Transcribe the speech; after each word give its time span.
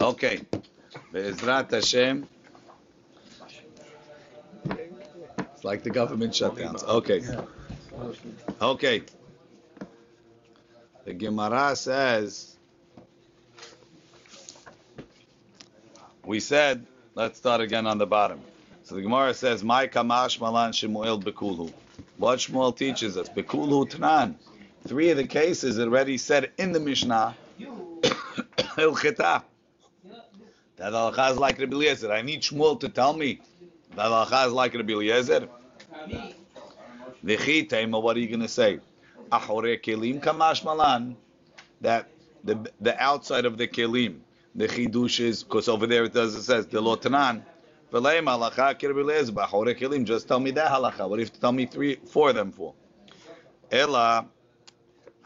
Okay. 0.00 0.40
Be'ezrat 1.12 1.70
Hashem. 1.70 2.26
It's 4.64 5.64
like 5.64 5.82
the 5.82 5.90
government 5.90 6.32
shutdowns. 6.32 6.84
Okay. 6.84 7.22
Okay. 8.60 9.02
The 11.04 11.14
Gemara 11.14 11.76
says, 11.76 12.56
we 16.24 16.40
said, 16.40 16.84
let's 17.14 17.38
start 17.38 17.60
again 17.60 17.86
on 17.86 17.98
the 17.98 18.06
bottom. 18.06 18.40
So 18.84 18.94
the 18.94 19.02
Gemara 19.02 19.34
says, 19.34 19.62
My 19.62 19.86
kamash 19.86 20.40
malan 20.40 20.72
shemuel 20.72 21.20
bekulhu. 21.20 21.72
What 22.18 22.38
Shmuel 22.38 22.76
teaches 22.76 23.16
us, 23.16 23.28
bekulhu 23.28 23.88
tnan. 23.90 24.34
Three 24.86 25.10
of 25.10 25.16
the 25.16 25.26
cases 25.26 25.78
already 25.78 26.18
said 26.18 26.50
in 26.58 26.72
the 26.72 26.80
Mishnah, 26.80 27.34
ilchita. 28.76 29.42
That 30.76 30.92
halacha 30.92 31.32
is 31.32 31.38
like 31.38 31.58
Rabbi 31.58 31.74
Eliezer. 31.74 32.12
I 32.12 32.22
need 32.22 32.42
Shmuel 32.42 32.78
to 32.80 32.88
tell 32.88 33.14
me 33.14 33.40
that 33.94 34.06
halacha 34.06 34.48
is 34.48 34.52
like 34.52 34.74
Rabbi 34.74 34.92
Eliezer. 34.92 35.48
V'chi 37.24 37.90
what 38.02 38.16
are 38.16 38.20
you 38.20 38.28
going 38.28 38.40
to 38.40 38.48
say? 38.48 38.78
Ahore 39.32 39.80
kelim 39.82 40.20
kamash 40.20 40.64
malan. 40.64 41.16
That 41.80 42.08
the 42.44 42.70
the 42.80 43.00
outside 43.02 43.44
of 43.46 43.58
the 43.58 43.66
kelim, 43.66 44.18
the 44.54 44.68
chidush 44.68 45.20
is 45.20 45.42
because 45.42 45.68
over 45.68 45.86
there 45.86 46.04
it 46.04 46.12
does 46.14 46.34
it 46.34 46.42
says 46.42 46.66
the 46.66 46.80
lotanan. 46.80 47.42
V'leim 47.92 48.24
halacha 48.24 48.80
Rabbi 48.80 49.00
Eliezer. 49.00 49.32
Ahore 49.32 49.78
kelim. 49.78 50.04
Just 50.04 50.28
tell 50.28 50.40
me 50.40 50.50
that 50.52 50.70
halacha. 50.70 51.08
What 51.08 51.18
have 51.18 51.32
to 51.32 51.40
tell 51.40 51.52
me 51.52 51.66
three, 51.66 51.96
four 51.96 52.30
of 52.30 52.36
them 52.36 52.52
for? 52.52 52.74
Ela 53.72 54.26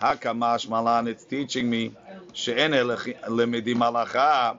hakamash 0.01 0.69
malan. 0.69 1.09
It's 1.09 1.25
teaching 1.25 1.69
me 1.69 1.93
she'en 2.33 2.73
lemidim 2.73 3.79
halacha 3.79 4.59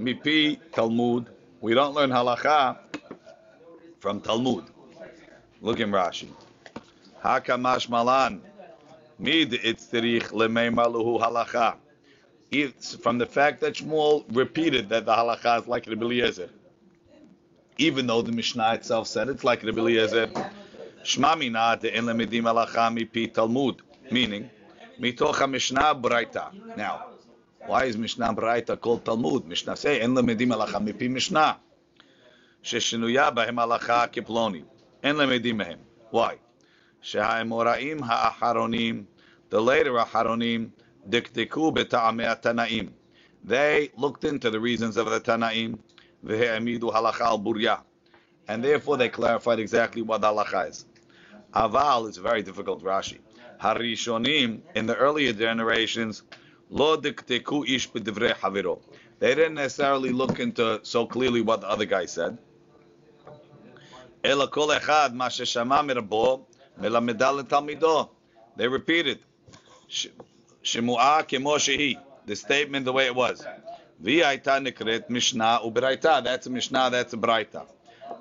mipi 0.00 0.58
Talmud. 0.72 1.26
We 1.60 1.74
don't 1.74 1.94
learn 1.94 2.10
halacha 2.10 2.78
from 3.98 4.20
Talmud. 4.20 4.64
Look 5.60 5.80
in 5.80 5.90
Rashi. 5.90 6.28
Hakamash 7.22 7.88
malan. 7.88 8.42
Mid 9.18 9.52
itzterich 9.52 10.30
lemeimaluhu 10.30 11.20
halacha. 11.20 11.76
It's 12.50 12.94
from 12.94 13.18
the 13.18 13.26
fact 13.26 13.60
that 13.62 13.74
Shmuel 13.74 14.24
repeated 14.30 14.88
that 14.90 15.06
the 15.06 15.12
halacha 15.12 15.62
is 15.62 15.66
like 15.66 15.86
Rabbi 15.86 16.04
Eliezer. 16.04 16.50
Even 17.78 18.06
though 18.06 18.22
the 18.22 18.32
Mishnah 18.32 18.74
itself 18.74 19.08
said 19.08 19.28
it's 19.28 19.42
like 19.44 19.64
Rabbi 19.64 19.80
Eliezer. 19.80 20.28
Shma 21.02 21.38
mina 21.38 21.78
de'en 21.80 22.04
lemedim 22.04 22.42
halacha 22.42 22.96
mipi 22.96 23.32
Talmud. 23.32 23.82
Meaning, 24.10 24.48
mitocha 24.99 25.49
Mishnah 25.49 25.95
braita. 25.95 26.51
Now, 26.77 27.05
why 27.65 27.85
is 27.85 27.97
Mishnah 27.97 28.33
braita 28.33 28.79
called 28.79 29.05
Talmud? 29.05 29.45
Mishnah 29.45 29.75
say, 29.75 30.01
en 30.01 30.15
lemedim 30.15 30.49
halacha 30.49 30.79
mipi 30.79 31.09
Mishnah. 31.09 31.57
ששינויה 32.63 33.29
בהם 33.29 33.59
הלכה 33.59 34.07
כפלוני. 34.07 34.63
אין 35.03 35.15
למדים 35.15 35.57
מהם. 35.57 35.79
Why? 36.13 36.35
שהאמוראים 37.01 38.03
האחרונים, 38.03 39.03
the 39.51 39.55
later 39.55 39.99
האחרונים, 39.99 40.69
דקדקו 41.05 41.71
בטעמי 41.71 42.25
התנאים. 42.25 42.89
They 43.47 43.89
looked 43.97 44.23
into 44.23 44.49
the 44.51 44.59
reasons 44.59 44.97
of 44.97 45.09
the 45.09 45.19
תנאים, 45.19 45.75
והעמידו 46.23 46.95
הלכה 46.95 47.31
על 47.31 47.37
בוריה. 47.37 47.75
And 48.47 48.63
therefore 48.63 48.97
they 48.97 49.09
clarified 49.09 49.59
exactly 49.59 50.01
what 50.01 50.21
the 50.21 50.27
halacha 50.27 50.69
is. 50.69 50.85
Aval 51.53 52.07
is 52.09 52.17
very 52.17 52.43
difficult, 52.43 52.83
Rashi. 52.83 53.19
Harishonim 53.60 54.60
in 54.74 54.86
the 54.86 54.94
earlier 54.96 55.32
generations, 55.32 56.22
lo 56.70 56.96
dikteku 56.96 57.68
ish 57.68 57.90
b'divrei 57.90 58.34
haviro. 58.34 58.80
They 59.18 59.34
didn't 59.34 59.54
necessarily 59.54 60.12
look 60.12 60.40
into 60.40 60.80
so 60.82 61.06
clearly 61.06 61.40
what 61.40 61.62
the 61.62 61.68
other 61.68 61.86
guy 61.86 62.06
said. 62.06 62.38
Ela 64.22 64.48
kol 64.48 64.68
echad 64.68 65.14
ma 65.14 65.28
sheshama 65.28 65.86
mirbo 65.86 66.46
melameda 66.80 67.32
letalmido. 67.42 68.10
They 68.56 68.68
repeated 68.68 69.20
shemua 69.88 71.26
kemo 71.26 71.56
shehi. 71.56 71.96
The 72.26 72.34
statement 72.34 72.84
the 72.84 72.92
way 72.92 73.06
it 73.06 73.14
was. 73.14 73.46
V'ayta 74.02 74.60
nikret 74.60 75.08
mishnah 75.08 75.60
u'braita. 75.64 76.24
That's 76.24 76.46
a 76.46 76.50
mishnah. 76.50 76.90
That's 76.90 77.12
a 77.12 77.16
brayta. 77.16 77.66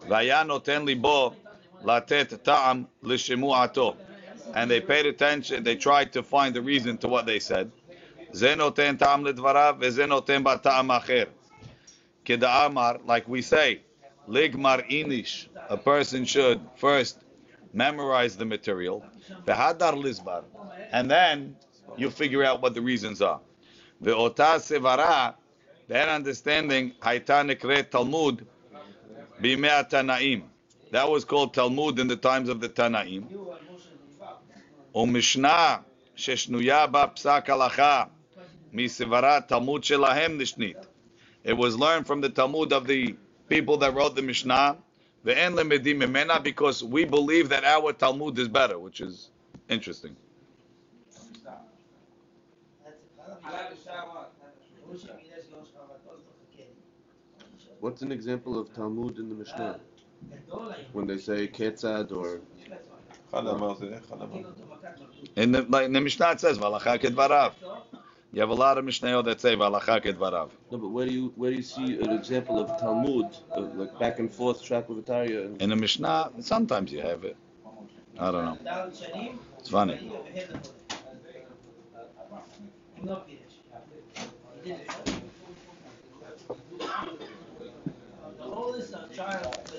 V'aya 0.08 0.46
noten 0.46 0.86
libo 0.86 1.36
latet 1.84 2.44
ta'am 2.44 2.88
l'shemu'ato 3.02 3.98
and 4.56 4.72
they 4.72 4.82
paid 4.82 5.06
attention, 5.06 5.64
they 5.64 5.76
tried 5.76 6.14
to 6.14 6.24
find 6.24 6.56
the 6.56 6.62
reason 6.62 6.98
to 7.00 7.08
what 7.08 7.26
they 7.26 7.40
said. 7.40 7.72
Like 8.34 8.58
we 13.28 13.42
say, 13.42 13.82
ligmar 14.28 14.90
inish, 14.90 15.48
a 15.70 15.78
person 15.78 16.26
should 16.26 16.62
first 16.78 17.20
memorize 17.74 18.36
the 18.38 18.46
material, 18.46 19.06
and 20.92 21.12
then 21.12 21.56
you 21.98 22.10
figure 22.10 22.44
out 22.44 22.62
what 22.62 22.74
the 22.74 22.82
reasons 22.82 23.22
are. 23.22 23.42
Ve'ota 24.02 24.58
sevara, 24.58 25.36
that 25.88 26.10
understanding, 26.10 26.94
talmud. 27.02 28.48
That 30.92 31.10
was 31.10 31.26
called 31.26 31.54
Talmud 31.54 32.00
in 32.00 32.08
the 32.08 32.16
times 32.16 32.48
of 32.48 32.62
the 32.62 32.70
Tanaim. 32.70 33.28
ומשנה 34.95 35.77
ששנויה 36.15 36.87
בה 36.87 37.07
פסק 37.07 37.51
הלכה 37.51 38.05
מסברת 38.73 39.49
תלמוד 39.49 39.85
שלהם 39.85 40.39
נשנית. 40.41 40.77
It 41.45 41.57
was 41.57 41.77
learned 41.77 42.07
from 42.07 42.21
the 42.21 42.29
Talmud 42.29 42.73
of 42.73 42.87
the 42.87 43.15
people 43.49 43.77
that 43.79 43.95
wrote 43.95 44.15
the 44.15 44.23
Mishnah, 44.23 44.77
the 45.25 45.39
en 45.39 45.55
lemedim 45.55 45.99
mimena, 46.03 46.43
because 46.43 46.85
we 46.85 47.05
believe 47.05 47.49
that 47.49 47.65
our 47.65 47.93
Talmud 47.93 48.39
is 48.39 48.49
better, 48.49 48.79
which 48.79 49.01
is 49.01 49.31
interesting. 49.69 50.15
What's 57.81 58.03
an 58.03 58.13
example 58.13 58.59
of 58.59 58.75
Talmud 58.75 59.19
in 59.19 59.31
the 59.31 59.35
Mishnah? 59.35 59.81
When 60.93 61.07
they 61.07 61.17
say 61.17 61.49
ketzad 61.49 62.13
or 62.13 62.41
in 65.36 65.52
the, 65.52 65.62
like, 65.70 65.86
in 65.86 65.94
the 65.94 66.02
Mishnah 66.02 66.32
it 66.32 66.40
says 66.40 66.58
valacha 66.58 67.00
kedvarav. 67.00 67.54
You 68.36 68.42
have 68.42 68.50
a 68.50 68.54
lot 68.54 68.78
of 68.78 68.84
Mishnayot 68.84 69.24
that 69.26 69.40
say 69.40 69.56
Valacha 69.56 70.04
Kedvarav. 70.04 70.50
No, 70.70 70.78
but 70.78 70.90
where 70.90 71.06
do 71.06 71.14
you 71.14 71.32
where 71.38 71.52
do 71.52 71.56
you 71.56 71.64
see 71.64 71.98
an 72.02 72.12
example 72.12 72.60
of 72.60 72.68
Talmud, 72.82 73.28
of 73.52 73.78
like 73.78 73.98
back 73.98 74.20
and 74.20 74.30
forth 74.30 74.62
Shaklavataria? 74.62 75.62
In 75.62 75.70
the 75.70 75.76
Mishnah, 75.78 76.34
sometimes 76.42 76.92
you 76.92 77.00
have 77.00 77.24
it. 77.24 77.38
I 78.20 78.32
don't 78.32 78.46
know. 78.66 78.92
It's 79.58 79.70
funny. 79.70 80.12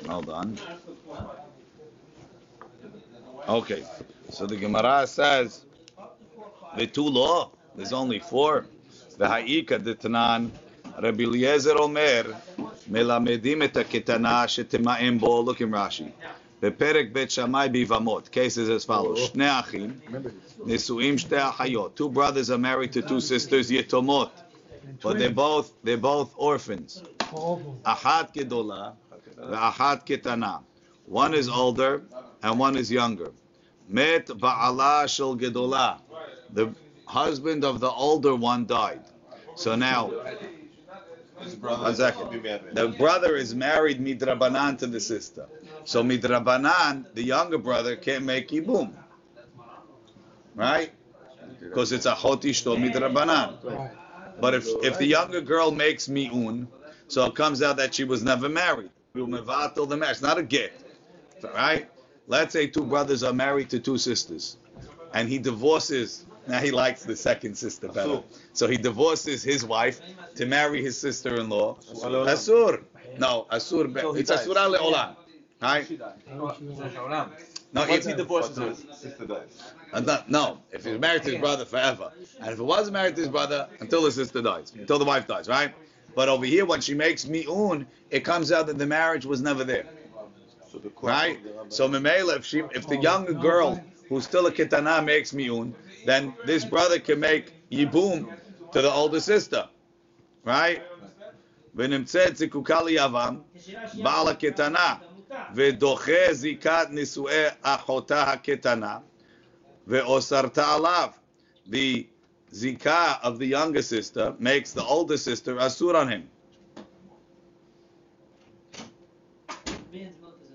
Hold 0.08 0.30
on. 0.30 0.58
Okay, 3.47 3.83
so 4.29 4.45
the 4.45 4.55
Gemara 4.55 5.07
says 5.07 5.65
the 6.77 6.87
two 6.87 7.07
law. 7.07 7.51
There's 7.75 7.93
only 7.93 8.19
four. 8.19 8.65
והאיכא 9.17 9.77
דתנן, 9.77 10.47
רבי 10.97 11.25
אליעזר 11.25 11.77
אומר, 11.77 12.31
מלמדים 12.87 13.63
את 13.63 13.77
הקטנה 13.77 14.47
שתמאם 14.47 15.19
בו, 15.19 15.51
look 15.51 15.57
in 15.57 15.73
Rashi, 15.73 16.27
בפרק 16.61 17.05
בית 17.11 17.31
שמאי 17.31 17.69
ביבמות, 17.69 18.29
cases 18.33 18.81
as 18.81 18.85
follows, 18.87 19.17
שני 19.17 19.59
אחים, 19.59 19.93
נשואים 20.65 21.17
שתי 21.17 21.37
אחיות, 21.49 22.01
two 22.01 22.09
brothers 22.09 22.49
are 22.49 22.57
married 22.57 22.93
to 22.93 23.01
two 23.07 23.19
sisters 23.19 23.71
יתומות, 23.71 24.29
but 25.01 25.17
they're 25.17 25.29
both, 25.29 25.71
they're 25.83 25.97
both 25.97 26.35
orphans, 26.35 27.03
אחת 27.83 28.37
גדולה 28.37 28.89
ואחת 29.37 30.11
קטנה, 30.11 30.57
one 31.11 31.33
is 31.33 31.49
older 31.49 32.01
and 32.43 32.59
one 32.59 32.75
is 32.75 32.91
younger, 32.91 33.31
Met 33.88 34.26
ba'ala 34.26 35.08
shel 35.08 35.36
gedola. 35.36 36.00
The 36.52 36.74
husband 37.06 37.64
of 37.64 37.80
the 37.80 37.90
older 37.90 38.34
one 38.34 38.66
died. 38.66 39.02
So 39.54 39.74
now, 39.74 40.10
the 41.40 42.94
brother 42.98 43.36
is 43.36 43.54
married 43.54 44.00
midrabanan 44.00 44.78
to 44.78 44.86
the 44.86 45.00
sister. 45.00 45.46
So 45.84 46.02
midrabanan, 46.02 47.06
the 47.14 47.22
younger 47.22 47.58
brother, 47.58 47.96
can't 47.96 48.24
make 48.24 48.48
ibum. 48.48 48.92
Right? 50.54 50.92
Because 51.60 51.92
it's 51.92 52.06
a 52.06 52.14
hotishto 52.14 52.76
midrabanan. 52.76 53.90
But 54.40 54.54
if, 54.54 54.66
if 54.82 54.98
the 54.98 55.06
younger 55.06 55.40
girl 55.40 55.70
makes 55.70 56.08
mi'un, 56.08 56.68
so 57.08 57.24
it 57.26 57.34
comes 57.34 57.62
out 57.62 57.76
that 57.76 57.94
she 57.94 58.04
was 58.04 58.22
never 58.22 58.48
married. 58.48 58.90
We 59.14 59.22
will 59.22 59.30
the 59.30 59.96
marriage. 59.96 60.10
It's 60.12 60.22
not 60.22 60.38
a 60.38 60.42
get. 60.42 60.72
Right? 61.42 61.88
Let's 62.28 62.52
say 62.52 62.66
two 62.66 62.84
brothers 62.84 63.22
are 63.22 63.32
married 63.32 63.70
to 63.70 63.78
two 63.78 63.98
sisters, 63.98 64.56
and 65.14 65.28
he 65.28 65.38
divorces 65.38 66.26
Now 66.48 66.60
he 66.60 66.70
likes 66.70 67.04
the 67.04 67.16
second 67.16 67.56
sister 67.56 67.88
better. 67.88 68.22
So 68.52 68.68
he 68.68 68.76
divorces 68.76 69.42
his 69.42 69.64
wife 69.64 70.00
to 70.36 70.46
marry 70.46 70.80
his 70.82 70.96
sister-in-law. 70.98 71.76
Asur. 71.92 72.84
No, 73.18 73.46
Asur. 73.50 74.00
So 74.00 74.14
It's 74.14 74.30
dies. 74.30 74.46
Asur 74.46 74.54
le'olam. 74.54 75.16
Right? 75.60 75.90
No, 77.72 77.86
Once 77.88 78.04
he 78.06 78.12
if, 78.12 78.16
divorces 78.16 78.56
her. 78.58 78.74
uh, 79.92 80.00
no, 80.00 80.22
no, 80.28 80.58
if 80.70 80.84
he's 80.84 80.98
married 80.98 81.22
to 81.24 81.30
his 81.32 81.40
brother 81.40 81.64
forever, 81.64 82.12
and 82.40 82.50
if 82.50 82.56
he 82.56 82.62
wasn't 82.62 82.92
married 82.92 83.16
to 83.16 83.22
his 83.22 83.30
brother 83.30 83.68
until 83.80 84.02
the 84.02 84.12
sister 84.12 84.40
dies, 84.42 84.72
until 84.78 84.98
the 84.98 85.04
wife 85.04 85.26
dies, 85.26 85.48
right? 85.48 85.72
But 86.14 86.28
over 86.28 86.46
here, 86.46 86.64
when 86.64 86.80
she 86.80 86.94
makes 86.94 87.26
mi'un, 87.26 87.86
it 88.10 88.20
comes 88.20 88.52
out 88.52 88.66
that 88.68 88.78
the 88.78 88.86
marriage 88.86 89.26
was 89.26 89.40
never 89.42 89.64
there 89.64 89.86
So 90.75 90.77
the 90.77 90.91
right? 91.01 91.39
So 91.69 91.89
Memela, 91.89 92.37
if 92.37 92.45
she, 92.45 92.59
if 92.73 92.87
the 92.87 92.97
younger 92.97 93.33
girl 93.33 93.81
who's 94.07 94.23
still 94.23 94.47
a 94.47 94.51
kitana 94.51 95.03
makes 95.03 95.31
miun, 95.31 95.73
then 96.05 96.33
this 96.45 96.65
brother 96.65 96.99
can 96.99 97.19
make 97.19 97.69
yibum 97.69 98.27
to 98.71 98.81
the 98.81 98.91
older 98.91 99.19
sister, 99.19 99.67
right? 100.45 100.81
ונמצאת 101.75 102.37
זיקוקה 102.37 102.83
ליבם, 102.83 103.37
בעל 104.03 104.27
הקטנה, 104.27 104.95
ודוחה 105.55 106.33
זיקת 106.33 106.87
נישואי 106.89 107.47
אחותה 107.61 108.23
הקטנה, 108.23 108.97
ואוסרתה 109.87 110.73
עליו. 110.73 111.09
The 111.69 112.05
zikah 112.53 113.19
of 113.23 113.39
the 113.39 113.45
younger 113.45 113.81
sister 113.81 114.35
makes 114.39 114.73
the 114.73 114.83
older 114.83 115.17
sister 115.17 115.55
asur 115.55 115.95
on 115.95 116.09
him. 116.09 116.29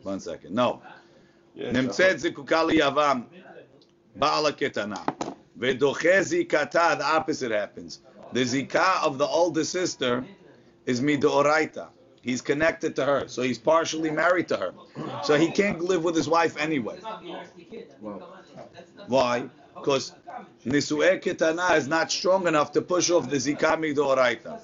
One 0.02 0.20
second. 0.20 0.54
No. 0.54 0.80
נמצאת 1.56 2.18
זיקוקה 2.18 2.64
ליבם, 2.64 3.20
בעל 4.16 4.46
הקטנה, 4.46 5.02
ודוחה 5.56 6.22
זיקתה, 6.22 6.94
the 6.98 7.02
opposite 7.02 7.50
happens. 7.50 8.00
The 8.32 8.44
zikah 8.44 9.02
of 9.02 9.18
the 9.18 9.26
older 9.26 9.64
sister 9.64 10.24
is 10.84 11.00
midoraita. 11.00 11.88
He's 12.20 12.42
connected 12.42 12.96
to 12.96 13.04
her, 13.04 13.28
so 13.28 13.42
he's 13.42 13.58
partially 13.58 14.10
married 14.10 14.48
to 14.48 14.56
her. 14.56 14.74
So 15.22 15.34
he 15.38 15.50
can't 15.50 15.80
live 15.80 16.02
with 16.04 16.16
his 16.16 16.28
wife 16.28 16.56
anyway. 16.58 16.98
Why? 19.06 19.48
Because 19.74 20.12
nisu'e 20.66 21.22
ketana 21.22 21.76
is 21.76 21.86
not 21.86 22.10
strong 22.10 22.48
enough 22.48 22.72
to 22.72 22.82
push 22.82 23.10
off 23.10 23.30
the 23.30 23.36
zikah 23.36 23.76
midoraita. 23.78 24.60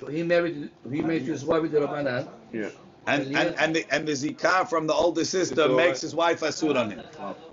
So 0.00 0.08
he 0.08 0.22
married, 0.22 0.70
he 0.90 1.00
married 1.00 1.22
his 1.22 1.44
wife 1.44 1.62
with 1.62 1.72
the 1.72 1.80
Rabbanan. 1.80 2.28
Yeah. 2.52 2.70
and 3.07 3.35
and 3.35 3.55
and 3.57 3.75
the, 3.75 3.85
and 3.93 4.07
the 4.07 4.11
zikah 4.13 4.67
from 4.69 4.87
the 4.87 4.93
older 4.93 5.25
sister 5.25 5.67
makes 5.69 6.01
his 6.01 6.13
wife 6.15 6.41
a 6.43 6.47
asur 6.49 6.75
on 6.75 6.91
him. 6.91 7.01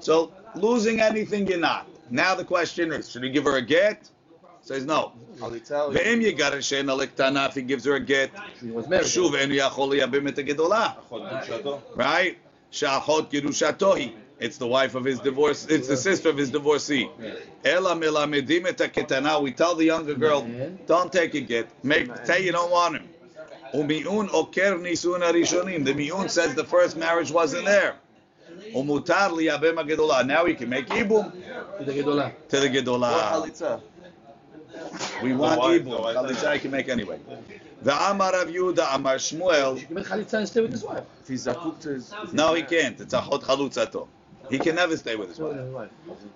So 0.01 0.33
losing 0.55 1.01
anything 1.01 1.47
you're 1.47 1.59
not. 1.59 1.87
Now 2.11 2.35
the 2.35 2.45
question 2.45 2.93
is, 2.93 3.09
should 3.11 3.23
he 3.23 3.31
give 3.31 3.45
her 3.45 3.57
a 3.57 3.63
get? 3.63 4.09
Says 4.63 4.85
no. 4.85 5.13
Right? 11.95 12.37
It's 14.41 14.57
the 14.59 14.67
wife 14.67 14.95
of 14.95 15.05
his 15.05 15.19
divorce. 15.21 15.67
It's 15.67 15.89
the 15.89 15.97
sister 15.97 16.29
of 16.29 16.37
his 16.37 16.51
divorcee. 16.51 17.09
We 19.43 19.53
tell 19.53 19.75
the 19.75 19.85
younger 19.85 20.15
girl, 20.15 20.47
don't 20.87 21.13
take 21.13 21.35
a 21.35 21.41
get. 21.41 21.67
Make 21.85 22.09
say 22.25 22.45
you 22.45 22.53
don't 22.53 22.71
want 22.71 22.97
him. 22.99 23.09
Umi'un 23.75 24.29
oker 24.33 24.79
nisun 24.79 25.21
arishonim. 25.21 25.85
The 25.85 25.95
mi'un 25.95 26.29
says 26.29 26.55
the 26.55 26.65
first 26.65 26.97
marriage 26.97 27.31
wasn't 27.31 27.67
there. 27.67 27.97
Umutar 28.75 29.31
gedola. 29.87 30.27
Now 30.27 30.45
we 30.45 30.55
can 30.55 30.69
make 30.69 30.87
ibum 30.89 31.33
to 31.79 31.85
the 31.85 31.93
gedola. 31.93 32.33
To 32.49 32.61
the 32.61 32.69
gedola. 32.69 33.83
We 35.23 35.33
want 35.35 35.61
ibum. 35.61 36.15
Chalitza 36.15 36.47
I 36.47 36.59
can 36.59 36.71
make 36.71 36.89
anyway. 36.89 37.19
The 37.83 37.95
Amar 38.11 38.35
of 38.35 38.49
Yehuda, 38.49 38.95
Amar 38.97 39.17
Shmuel. 39.17 39.79
He 39.79 39.85
can 39.87 39.95
make 39.95 40.07
chalitza 40.07 40.35
and 40.35 40.49
stay 40.49 40.61
with 40.61 40.73
his 40.73 40.83
wife. 40.83 41.05
He's. 41.27 41.47
No, 42.33 42.55
he 42.55 42.63
can't. 42.63 43.01
It's 43.01 43.13
a 43.13 43.21
hot 43.21 43.43
chalutzato. 43.43 44.09
He 44.51 44.59
can 44.59 44.75
never 44.75 44.97
stay 44.97 45.15
with 45.15 45.29
his 45.29 45.39
wife. 45.39 45.91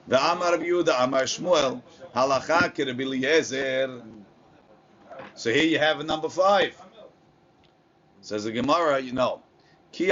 The 0.06 0.18
Amar 0.18 0.54
of 0.54 0.60
Yehuda, 0.60 1.02
Amar 1.02 1.22
Shmuel. 1.22 1.82
Halacha 2.14 2.74
kerbi 2.74 4.02
So 5.34 5.52
here 5.52 5.64
you 5.64 5.78
have 5.78 6.04
number 6.04 6.28
five. 6.28 6.76
Says 8.22 8.44
the 8.44 8.52
Gemara, 8.52 9.00
you 9.00 9.12
know. 9.12 9.42
When 9.98 10.08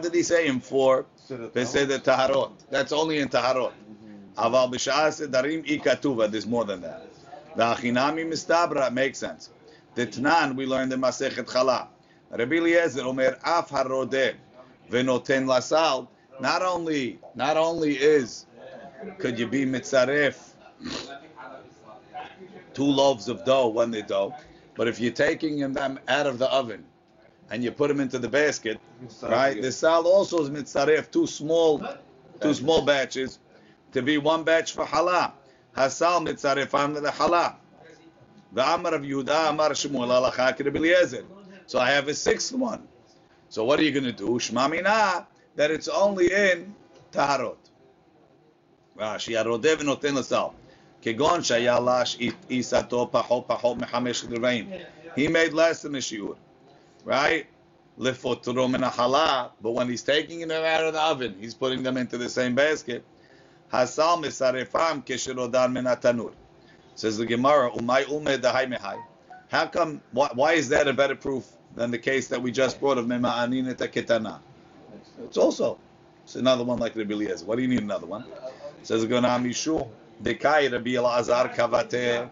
did 0.00 0.14
he 0.14 0.22
say 0.22 0.46
him 0.46 0.60
for? 0.60 1.06
They 1.52 1.64
say 1.64 1.84
the 1.84 1.98
Taharot. 2.00 2.50
That's 2.70 2.92
only 2.92 3.20
in 3.20 3.28
Taharot. 3.28 3.70
Mm-hmm. 3.70 4.44
Aval 4.44 4.70
b'sha'as 4.72 5.26
darim 5.28 5.64
ikatuva. 5.64 6.30
There's 6.30 6.46
more 6.46 6.64
than 6.64 6.80
that. 6.82 7.08
The 7.56 7.62
achinami 7.62 8.28
mistabra 8.28 8.92
makes 8.92 9.18
sense. 9.18 9.50
The 9.94 10.06
Tnan 10.08 10.56
we 10.56 10.66
learned 10.66 10.92
in 10.92 11.00
Masechet 11.00 11.46
Chala. 11.46 11.86
Rabbi 12.30 12.56
Eliezer 12.56 13.04
Omer 13.04 13.38
af 13.44 13.70
harodeh 13.70 14.34
venoten 14.90 15.46
lasal. 15.46 16.08
Not 16.40 16.62
only, 16.62 17.20
not 17.34 17.56
only 17.56 17.94
is, 17.96 18.44
could 19.18 19.38
you 19.38 19.46
be 19.46 19.64
mitzaref 19.64 20.36
two 22.74 22.84
loaves 22.84 23.28
of 23.28 23.44
dough 23.44 23.68
when 23.68 23.90
the 23.90 24.02
dough. 24.02 24.34
But 24.78 24.86
if 24.86 25.00
you're 25.00 25.10
taking 25.10 25.58
them 25.72 25.98
out 26.06 26.28
of 26.28 26.38
the 26.38 26.48
oven 26.48 26.84
and 27.50 27.64
you 27.64 27.72
put 27.72 27.88
them 27.88 27.98
into 27.98 28.16
the 28.20 28.28
basket, 28.28 28.78
right? 29.22 29.60
The 29.60 29.72
sal 29.72 30.06
also 30.06 30.40
is 30.44 30.50
mitzaref, 30.50 31.10
two 31.10 31.26
small, 31.26 31.84
two 32.40 32.54
small 32.54 32.82
batches 32.82 33.40
to 33.90 34.02
be 34.02 34.18
one 34.18 34.44
batch 34.44 34.74
for 34.74 34.84
halah. 34.84 35.32
Hasal 35.76 36.24
mitzarefan 36.24 36.96
lehalah. 36.96 37.56
The 38.52 38.72
Amar 38.72 38.94
of 38.94 39.02
Yehuda, 39.02 39.50
Amar 39.50 39.70
Shmuel, 39.70 40.30
Alachakir 40.30 41.24
So 41.66 41.80
I 41.80 41.90
have 41.90 42.06
a 42.06 42.14
sixth 42.14 42.52
one. 42.52 42.86
So 43.48 43.64
what 43.64 43.80
are 43.80 43.82
you 43.82 43.90
going 43.90 44.04
to 44.04 44.12
do? 44.12 44.28
Shmamina, 44.38 45.26
that 45.56 45.72
it's 45.72 45.88
only 45.88 46.32
in 46.32 46.72
Taharot. 47.10 47.56
Rashi, 48.96 49.34
Arodev 49.34 49.78
noten 49.78 50.14
l'sal. 50.14 50.54
He 55.16 55.28
made 55.28 55.52
less 55.52 55.82
than 55.82 55.94
a 55.94 55.98
shiur, 55.98 56.36
right? 57.04 57.46
Lefotro 57.98 58.68
menahala. 58.68 59.50
But 59.60 59.72
when 59.72 59.88
he's 59.88 60.02
taking 60.02 60.46
them 60.46 60.64
out 60.64 60.84
of 60.84 60.92
the 60.92 61.00
oven, 61.00 61.36
he's 61.40 61.54
putting 61.54 61.82
them 61.82 61.96
into 61.96 62.18
the 62.18 62.28
same 62.28 62.54
basket. 62.54 63.04
Says 63.70 63.96
the 67.18 67.26
Gemara, 67.26 67.70
umay 67.70 68.08
ume 68.08 68.40
dahai. 68.40 69.02
How 69.48 69.66
come? 69.66 70.00
Why, 70.12 70.28
why 70.34 70.52
is 70.54 70.68
that 70.68 70.88
a 70.88 70.92
better 70.92 71.14
proof 71.14 71.50
than 71.74 71.90
the 71.90 71.98
case 71.98 72.28
that 72.28 72.40
we 72.40 72.52
just 72.52 72.80
brought 72.80 72.98
of 72.98 73.06
mema'anin 73.06 73.74
etaketana? 73.74 74.40
It's 75.24 75.36
also 75.36 75.78
it's 76.24 76.36
another 76.36 76.64
one 76.64 76.78
like 76.78 76.94
Rebbe 76.94 77.14
Eliezer. 77.14 77.46
Why 77.46 77.56
do 77.56 77.62
you 77.62 77.68
need 77.68 77.82
another 77.82 78.06
one? 78.06 78.24
Says 78.82 79.02
the 79.02 79.08
Gemara, 79.08 79.40
dekai 80.22 80.70
Rabbi 80.72 80.90
Elazar 80.92 81.54
kavate. 81.54 82.28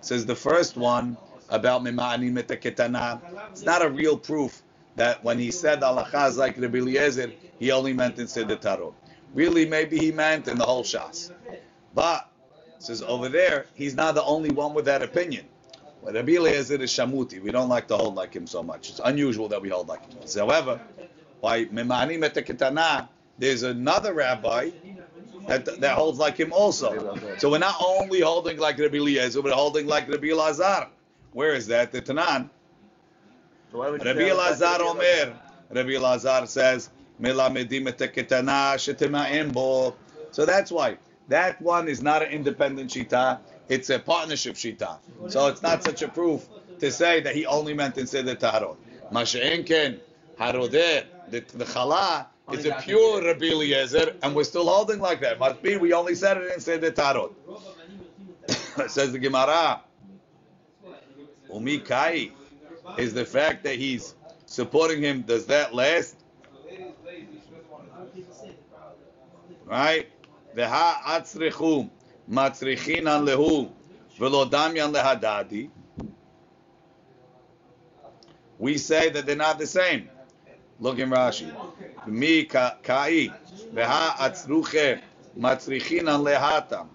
Says 0.00 0.24
the 0.24 0.34
first 0.34 0.76
one 0.76 1.16
about 1.48 1.82
mema'anin 1.82 2.38
et 2.38 2.48
ketana, 2.60 3.20
it's 3.50 3.62
not 3.62 3.82
a 3.82 3.88
real 3.90 4.16
proof 4.16 4.62
that 4.96 5.22
when 5.24 5.38
he 5.38 5.50
said 5.50 5.80
halachas 5.80 6.36
like 6.36 6.58
Rabbi 6.58 6.78
Eliezer, 6.78 7.32
he 7.58 7.70
only 7.70 7.92
meant 7.92 8.18
in 8.18 8.26
Tarot. 8.26 8.94
Really, 9.34 9.66
maybe 9.66 9.98
he 9.98 10.12
meant 10.12 10.48
in 10.48 10.58
the 10.58 10.64
whole 10.64 10.82
Shas. 10.82 11.30
But 11.94 12.28
says 12.78 13.02
over 13.02 13.28
there, 13.28 13.66
he's 13.74 13.94
not 13.94 14.14
the 14.14 14.24
only 14.24 14.50
one 14.50 14.74
with 14.74 14.86
that 14.86 15.02
opinion. 15.02 15.46
But 16.02 16.14
Rabbi 16.14 16.32
Eliezer 16.32 16.80
is 16.80 16.90
shamuti. 16.90 17.42
We 17.42 17.50
don't 17.50 17.68
like 17.68 17.88
to 17.88 17.96
hold 17.96 18.14
like 18.14 18.34
him 18.34 18.46
so 18.46 18.62
much. 18.62 18.88
It's 18.90 19.00
unusual 19.04 19.48
that 19.48 19.60
we 19.60 19.68
hold 19.68 19.88
like 19.88 20.10
him. 20.10 20.20
However, 20.34 20.80
by 21.42 21.66
Memanim 21.66 22.24
et 22.24 22.34
Ketana, 22.34 23.08
there's 23.38 23.62
another 23.62 24.12
rabbi 24.12 24.70
that, 25.46 25.64
that 25.80 25.94
holds 25.96 26.18
like 26.18 26.36
him 26.36 26.52
also. 26.52 27.16
So 27.38 27.50
we're 27.50 27.58
not 27.58 27.76
only 27.80 28.20
holding 28.20 28.58
like 28.58 28.78
Rabbi 28.78 28.96
Eliezer, 28.98 29.40
we're 29.42 29.52
holding 29.52 29.86
like 29.86 30.08
Rabbi 30.08 30.28
Elazar. 30.28 30.88
Where 31.32 31.54
is 31.54 31.66
that? 31.68 31.92
The 31.92 32.02
Tanan. 32.02 32.50
Rabbi 33.72 34.20
Elazar 34.20 34.80
Omer. 34.80 35.38
Rabbi 35.70 35.90
Elazar 35.90 36.48
says, 36.48 36.90
"Melamedim 37.20 37.88
et 37.88 37.98
ketana 37.98 38.74
shetema'im 38.76 39.52
bo." 39.52 39.94
So 40.32 40.44
that's 40.44 40.72
why 40.72 40.98
that 41.28 41.60
one 41.62 41.88
is 41.88 42.02
not 42.02 42.22
an 42.22 42.30
independent 42.30 42.90
shita; 42.90 43.38
it's 43.68 43.90
a 43.90 43.98
partnership 43.98 44.56
shita. 44.56 44.98
So 45.28 45.46
it's 45.48 45.62
not 45.62 45.84
such 45.84 46.02
a 46.02 46.08
proof 46.08 46.48
to 46.80 46.90
say 46.90 47.20
that 47.20 47.34
he 47.36 47.46
only 47.46 47.74
meant 47.74 47.98
in 47.98 48.06
Seder 48.06 48.34
Taharot. 48.34 48.76
Masha'enken 49.12 50.00
harodeh 50.38 51.04
the, 51.30 51.40
the 51.40 51.64
chala 51.64 52.26
it's 52.52 52.64
a 52.64 52.74
pure 52.82 53.22
Rabbi 53.24 53.46
Eliezer, 53.46 54.14
and 54.22 54.34
we're 54.34 54.44
still 54.44 54.66
holding 54.66 55.00
like 55.00 55.20
that. 55.20 55.38
Must 55.38 55.62
be 55.62 55.76
we 55.76 55.92
only 55.92 56.14
said 56.14 56.36
it 56.38 56.52
in 56.52 56.60
Seder 56.60 56.90
Tarot. 56.90 57.34
Says 58.88 59.12
the 59.12 59.18
Gemara. 59.18 59.82
Umikai 61.50 62.32
is 62.98 63.12
the 63.14 63.24
fact 63.24 63.64
that 63.64 63.76
he's 63.76 64.14
supporting 64.46 65.02
him. 65.02 65.22
Does 65.22 65.46
that 65.46 65.74
last? 65.74 66.16
Right? 69.64 70.10
The 70.54 70.68
ha 70.68 71.02
atzrichum 71.06 71.90
matzrichinan 72.28 73.26
lehu 73.26 73.70
velo 74.18 74.44
lehadadi. 74.46 75.70
We 78.58 78.76
say 78.76 79.08
that 79.10 79.26
they're 79.26 79.36
not 79.36 79.58
the 79.58 79.66
same. 79.66 80.10
Look 80.80 80.98
in 80.98 81.10
Rashi. 81.10 81.54
Mi 82.07 82.45
kai 82.83 83.29
והאצרוכה 83.73 84.93
מצריכינן 85.35 86.21
להתם. 86.23 86.85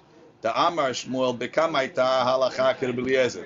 דאמר 0.42 0.92
שמואל 0.92 1.36
בכמה 1.38 1.78
הייתה 1.78 2.22
הלכה 2.22 2.74
כרבי 2.74 3.02
אליעזר, 3.02 3.40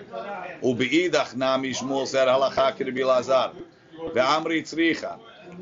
ובאידך 0.62 1.34
נמי 1.36 1.74
שמואל 1.74 2.06
סר 2.06 2.30
הלכה 2.30 2.72
כרבי 2.72 3.04
אלעזר, 3.04 3.50
ואמרי 4.14 4.62
צריכה, 4.62 5.14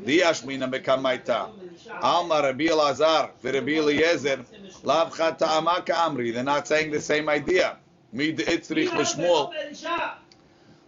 דיאשמינא 0.03 0.65
בכמה 0.65 1.09
הייתה. 1.09 1.45
עלמא 1.89 2.33
רבי 2.33 2.71
אלעזר 2.71 3.25
ורבי 3.43 3.79
אליעזר, 3.79 4.35
לאו 4.83 5.09
חד 5.11 5.33
טעמה 5.33 5.81
כאמרי, 5.81 6.33
they're 6.33 6.45
not 6.45 6.67
saying 6.67 6.91
the 6.91 7.01
same 7.09 7.49
idea. 7.49 7.67
מי 8.13 8.31
דאצריך 8.31 8.93
לשמואל, 8.95 9.45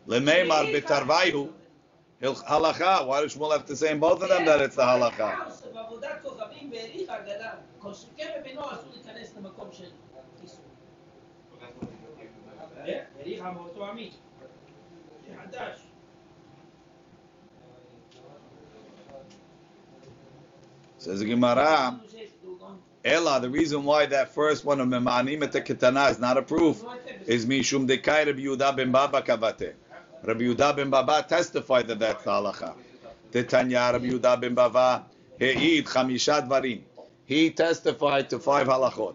למימר 0.08 0.64
בתרוויהו, 0.76 1.50
Halacha. 2.23 3.07
Why 3.07 3.23
does 3.23 3.35
Shmuel 3.35 3.53
have 3.53 3.67
to 3.67 3.77
say 3.77 3.93
in 3.93 3.99
both 3.99 4.23
of 4.23 4.29
them 4.29 4.45
that 4.45 4.61
it's 4.61 4.77
the 4.77 4.83
halacha? 4.83 5.53
Says 20.99 21.21
the 21.21 21.25
Gemara, 21.25 21.99
Ella, 23.03 23.41
the 23.41 23.49
reason 23.49 23.85
why 23.85 24.05
that 24.05 24.35
first 24.35 24.67
one 24.67 24.79
of 24.83 24.89
Memanim 24.89 25.43
et 25.43 25.65
Ketana 25.65 26.11
is 26.11 26.19
not 26.19 26.37
a 26.37 26.43
proof 26.43 26.85
is 27.27 27.47
Mishum 27.47 27.89
Dekairab 27.89 28.39
Yehuda 28.39 28.77
ben 28.77 28.93
Baba 28.93 29.23
Kavate. 29.23 29.73
Rabbi 30.23 30.45
Yehuda 30.45 30.77
ben 30.77 30.91
Baba 30.91 31.25
testified 31.27 31.89
to 31.89 31.95
that 31.95 31.99
that's 31.99 32.25
the 32.25 32.31
halacha. 32.31 32.75
Titanya 33.33 33.93
Rabbi 33.93 34.11
Yehuda 34.11 34.41
ben 34.41 34.55
Baba 34.55 35.07
He'id 35.39 35.87
Chamisha 35.87 36.47
Dvarim. 36.47 36.83
He 37.25 37.51
testified 37.51 38.29
to 38.31 38.39
five 38.39 38.67
halachot. 38.67 39.15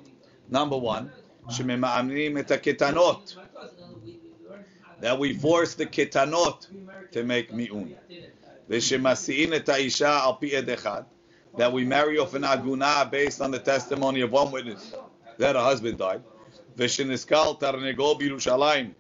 Number 0.50 0.78
one, 0.78 1.12
Shememanim 1.50 2.40
et 2.40 2.48
Ketanot. 2.48 3.36
That 5.02 5.20
we 5.20 5.34
force 5.34 5.76
the 5.76 5.86
Ketanot 5.86 6.68
to 7.12 7.24
make 7.24 7.54
mi'un. 7.54 7.94
V'shemasi'in 8.70 9.54
et 9.54 9.68
ha'isha 9.68 10.08
al 10.08 10.36
pi 10.38 10.48
echad. 10.48 11.06
That 11.58 11.72
we 11.72 11.86
marry 11.86 12.18
off 12.18 12.34
an 12.34 12.42
aguna 12.42 13.10
based 13.12 13.42
on 13.42 13.52
the 13.52 13.60
testimony 13.60 14.22
of 14.22 14.32
one 14.32 14.52
witness 14.52 14.94
that 15.38 15.56
her 15.56 15.62
husband 15.62 16.00
died. 16.00 16.24
V'sheniskal 16.76 17.60
tarnegol 17.60 18.20
b'Yerushalayim 18.20 18.96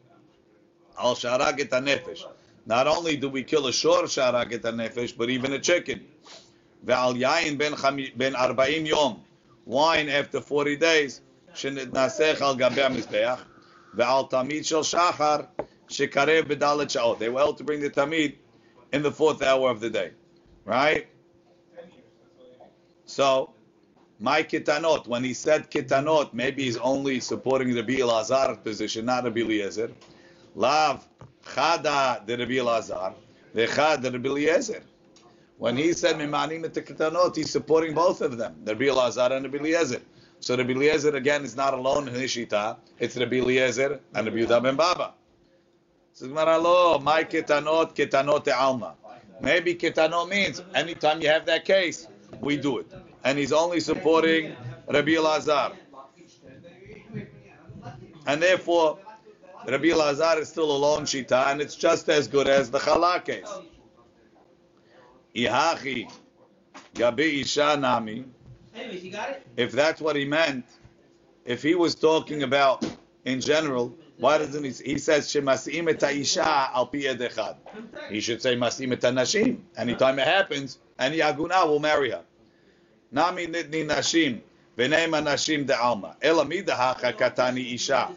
al 0.97 1.15
sharag 1.15 1.59
et 1.59 1.69
nefesh. 1.69 2.25
Not 2.65 2.87
only 2.87 3.15
do 3.15 3.29
we 3.29 3.43
kill 3.43 3.67
a 3.67 3.73
shor 3.73 4.03
sharag 4.03 4.53
et 4.53 4.61
nefesh, 4.61 5.15
but 5.17 5.29
even 5.29 5.53
a 5.53 5.59
chicken. 5.59 6.05
Ve'al 6.85 7.17
yain 7.17 7.57
ben 7.57 7.73
arba'im 8.33 8.85
yom. 8.87 9.21
Wine 9.65 10.09
after 10.09 10.41
40 10.41 10.77
days. 10.77 11.21
Shenasech 11.53 12.41
al 12.41 12.55
gabei 12.55 12.89
mizbeach. 12.89 13.39
Ve'al 13.95 14.29
tamid 14.29 14.65
shel 14.65 14.83
shachar 14.83 15.47
shekarev 15.89 16.43
b'dalet 16.43 16.87
sha'ot. 16.87 17.19
They 17.19 17.29
were 17.29 17.41
able 17.41 17.53
to 17.53 17.63
bring 17.63 17.81
the 17.81 17.89
tamid 17.89 18.35
in 18.91 19.01
the 19.03 19.11
fourth 19.11 19.41
hour 19.41 19.69
of 19.69 19.79
the 19.79 19.89
day. 19.89 20.11
Right? 20.63 21.07
So, 23.05 23.53
my 24.19 24.43
kitanot, 24.43 25.07
when 25.07 25.23
he 25.23 25.33
said 25.33 25.69
kitanot, 25.69 26.33
maybe 26.33 26.63
he's 26.63 26.77
only 26.77 27.19
supporting 27.19 27.73
the 27.73 27.83
Elazar 27.83 28.63
position, 28.63 29.05
not 29.05 29.25
Rabbi 29.25 29.41
Eliezer. 29.41 29.91
Lav 30.55 31.05
chada 31.45 32.25
the 32.25 32.37
Rabbi 32.37 32.53
Elazar, 32.53 33.13
vechad 33.53 34.01
the 34.01 34.11
Rabbi 34.11 34.29
Eliezer. 34.29 34.81
When 35.57 35.77
he 35.77 35.93
said 35.93 36.15
mimanim 36.17 36.65
et 36.65 37.35
he's 37.35 37.51
supporting 37.51 37.93
both 37.93 38.21
of 38.21 38.37
them, 38.37 38.55
the 38.63 38.73
Rabbi 38.73 38.85
Elazar 38.85 39.31
and 39.31 39.45
Rabbi 39.45 39.57
Eliezer. 39.57 40.01
So 40.39 40.55
Rabbi 40.57 40.71
Eliezer 40.71 41.15
again 41.15 41.43
is 41.43 41.55
not 41.55 41.73
alone 41.73 42.07
in 42.07 42.13
his. 42.13 42.35
It's 42.37 43.17
Rabbi 43.17 43.37
Eliezer 43.37 43.99
and 44.13 44.27
Rabbi 44.27 44.37
Yehuda 44.37 44.63
ben 44.63 44.75
Baba. 44.75 45.13
Says 46.13 46.29
Gemara, 46.29 46.57
lo, 46.57 46.97
my 46.99 47.25
ketanot, 47.25 47.93
ketanot 47.93 48.47
alma. 48.53 48.95
Maybe 49.41 49.75
ketanot 49.75 50.29
means 50.29 50.61
anytime 50.73 51.21
you 51.21 51.27
have 51.27 51.45
that 51.47 51.65
case, 51.65 52.07
we 52.39 52.55
do 52.55 52.77
it. 52.77 52.89
And 53.25 53.37
he's 53.37 53.51
only 53.51 53.81
supporting 53.81 54.55
Rabbi 54.87 55.11
Elazar. 55.11 55.73
And 58.27 58.41
therefore, 58.41 58.97
Rabbi 59.67 59.85
Elazar 59.85 60.39
is 60.39 60.49
still 60.49 60.71
a 60.71 60.75
alone 60.75 61.05
shita, 61.05 61.51
and 61.51 61.59
it's 61.59 61.75
just 61.75 62.07
as 62.07 62.27
good 62.27 62.47
as 62.47 62.69
the 62.69 62.77
chala 62.77 63.23
case. 63.23 63.49
Ihachi, 65.35 66.11
gabi 66.93 67.41
isha 67.41 67.75
nami. 67.75 68.25
Anyways, 68.75 69.03
you 69.03 69.11
got 69.11 69.31
it? 69.31 69.47
If 69.57 69.71
that's 69.71 69.99
what 70.01 70.15
he 70.15 70.23
meant, 70.23 70.65
if 71.45 71.63
he 71.63 71.73
was 71.73 71.95
talking 71.95 72.43
about 72.43 72.85
in 73.25 73.41
general, 73.41 73.95
why 74.17 74.37
doesn't 74.37 74.63
he? 74.63 74.69
He 74.91 74.99
says 74.99 75.27
shemasim 75.27 75.89
et 75.89 76.03
isha 76.15 76.69
al 76.73 76.85
pi. 76.85 76.99
He 78.09 78.19
should 78.21 78.43
say 78.43 78.55
masim 78.55 78.91
et 78.91 79.01
nashim. 79.01 79.61
Anytime 79.77 80.19
it 80.19 80.27
happens, 80.27 80.77
any 80.99 81.17
aguna 81.19 81.67
will 81.67 81.79
marry 81.79 82.11
her. 82.11 82.21
Nami 83.11 83.47
nidni 83.47 83.87
nashim 83.87 84.41
v'neim 84.77 85.09
nashim 85.23 85.65
de 85.65 85.75
alma. 85.75 86.15
Ela 86.21 86.45
midahacha 86.45 87.17
katani 87.17 87.73
isha 87.73 88.11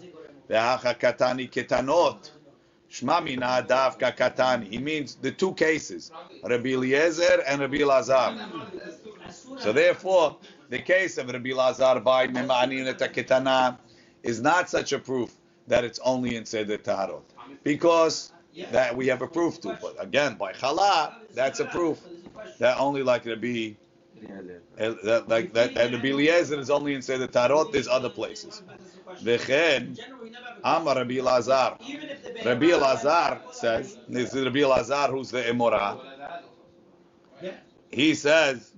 katani 0.48 1.50
ketanot. 1.50 2.30
Shma 2.90 3.20
davka 3.66 4.16
katani. 4.16 4.68
He 4.68 4.78
means 4.78 5.16
the 5.16 5.30
two 5.30 5.54
cases, 5.54 6.10
Rabbi 6.42 6.70
Eliezer 6.70 7.42
and 7.46 7.60
Rabbi 7.60 7.84
Lazar. 7.84 8.34
So 9.58 9.72
therefore, 9.72 10.36
the 10.70 10.78
case 10.78 11.18
of 11.18 11.30
Rabbi 11.30 11.52
Lazar 11.52 12.00
by 12.00 12.28
Memani 12.28 12.86
et 12.86 12.98
Ketana 12.98 13.78
is 14.22 14.40
not 14.40 14.68
such 14.70 14.92
a 14.92 14.98
proof 14.98 15.34
that 15.66 15.84
it's 15.84 15.98
only 16.00 16.36
in 16.36 16.44
Seder 16.44 16.78
Tarot. 16.78 17.22
Because 17.62 18.32
that 18.70 18.96
we 18.96 19.06
have 19.08 19.22
a 19.22 19.26
proof 19.26 19.60
to. 19.60 19.78
But 19.80 19.96
again, 19.98 20.36
by 20.36 20.52
Chala, 20.52 21.14
that's 21.34 21.60
a 21.60 21.66
proof 21.66 22.00
that 22.58 22.78
only 22.78 23.02
like 23.02 23.26
Rabbi, 23.26 23.74
that, 24.76 25.24
like 25.28 25.52
that, 25.52 25.74
that 25.74 25.92
Rabbi 25.92 26.08
Eliezer 26.08 26.58
is 26.58 26.70
only 26.70 26.94
in 26.94 27.02
Seder 27.02 27.26
Tarot, 27.26 27.70
there's 27.70 27.88
other 27.88 28.08
places. 28.10 28.62
V'chen, 29.22 29.98
Amar 30.64 30.96
Rabbi 30.96 31.20
Lazar. 31.20 31.78
Rabbi 32.44 32.74
Lazar 32.74 33.40
says, 33.52 33.98
this 34.08 34.34
is 34.34 34.44
Rabbi 34.44 34.64
Lazar 34.64 35.08
who's 35.08 35.30
the 35.30 35.42
Emorah. 35.42 35.98
He 37.90 38.14
says. 38.14 38.72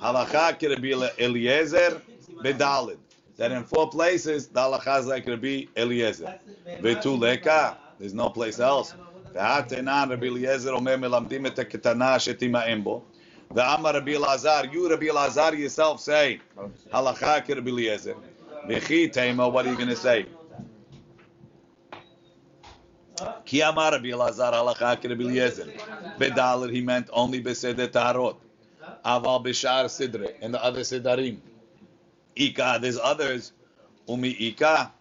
Halacha 0.00 0.58
ki 0.58 0.66
Rabbi 0.68 1.08
Eliezer 1.18 2.02
bedalid. 2.42 2.98
That 3.36 3.52
in 3.52 3.64
four 3.64 3.90
places, 3.90 4.48
the 4.48 4.60
halacha 4.60 5.00
is 5.00 5.06
like 5.06 5.26
Rabbi 5.26 5.66
Eliezer. 5.76 6.38
Vetuleka, 6.80 7.76
there's 7.98 8.14
no 8.14 8.30
place 8.30 8.60
else. 8.60 8.94
Ve'atenan 9.34 10.10
Rabbi 10.10 10.26
Eliezer 10.26 10.72
omer 10.74 10.96
melamdim 10.96 11.46
et 11.46 11.56
ketana 11.56 12.16
shetima'em 12.16 12.82
bo. 12.82 13.04
Ve'amar 13.52 13.94
Rabbi 13.94 14.12
Elazar, 14.12 14.72
you 14.72 14.88
Rabbi 14.90 15.06
Elazar 15.06 15.58
yourself 15.58 16.00
say, 16.00 16.40
halacha 16.92 17.44
ki 17.44 17.54
Rabbi 17.54 17.70
Eliezer. 18.74 19.08
Tema, 19.12 19.48
what 19.48 19.66
are 19.66 19.70
you 19.70 19.76
going 19.76 19.88
to 19.88 19.96
say? 19.96 20.26
Ki 23.44 23.60
amar 23.62 23.92
Rabbi 23.92 24.08
Elazar 24.08 24.52
halacha 24.52 25.00
ki 25.00 25.08
Rabbi 25.08 25.22
Eliezer. 25.22 25.66
Bedalid, 26.18 26.72
he 26.72 26.80
meant 26.80 27.08
only 27.12 27.42
beseder 27.42 27.90
tarot. 27.90 28.36
Aval 29.04 29.44
bishar 29.44 29.84
sidre 29.86 30.34
and 30.42 30.52
the 30.52 30.62
other 30.62 30.80
sidarim. 30.80 31.38
Ika, 32.34 32.78
there's 32.80 32.98
others. 32.98 33.52
Umi 34.08 34.30
ika 34.30 34.92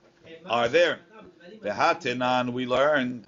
are 0.49 0.67
there. 0.69 0.99
Vehatenan, 1.61 2.53
we 2.53 2.65
learned. 2.65 3.27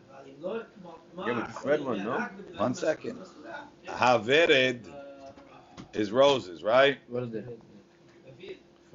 Yeah, 1.26 1.48
the 1.64 1.68
red 1.68 1.84
one, 1.84 2.04
no? 2.04 2.30
One 2.58 2.76
second. 2.76 3.18
Havered 3.88 4.86
is 5.94 6.12
roses, 6.12 6.64
right? 6.64 7.00
What 7.10 7.24
is 7.24 7.32
that? 7.32 7.58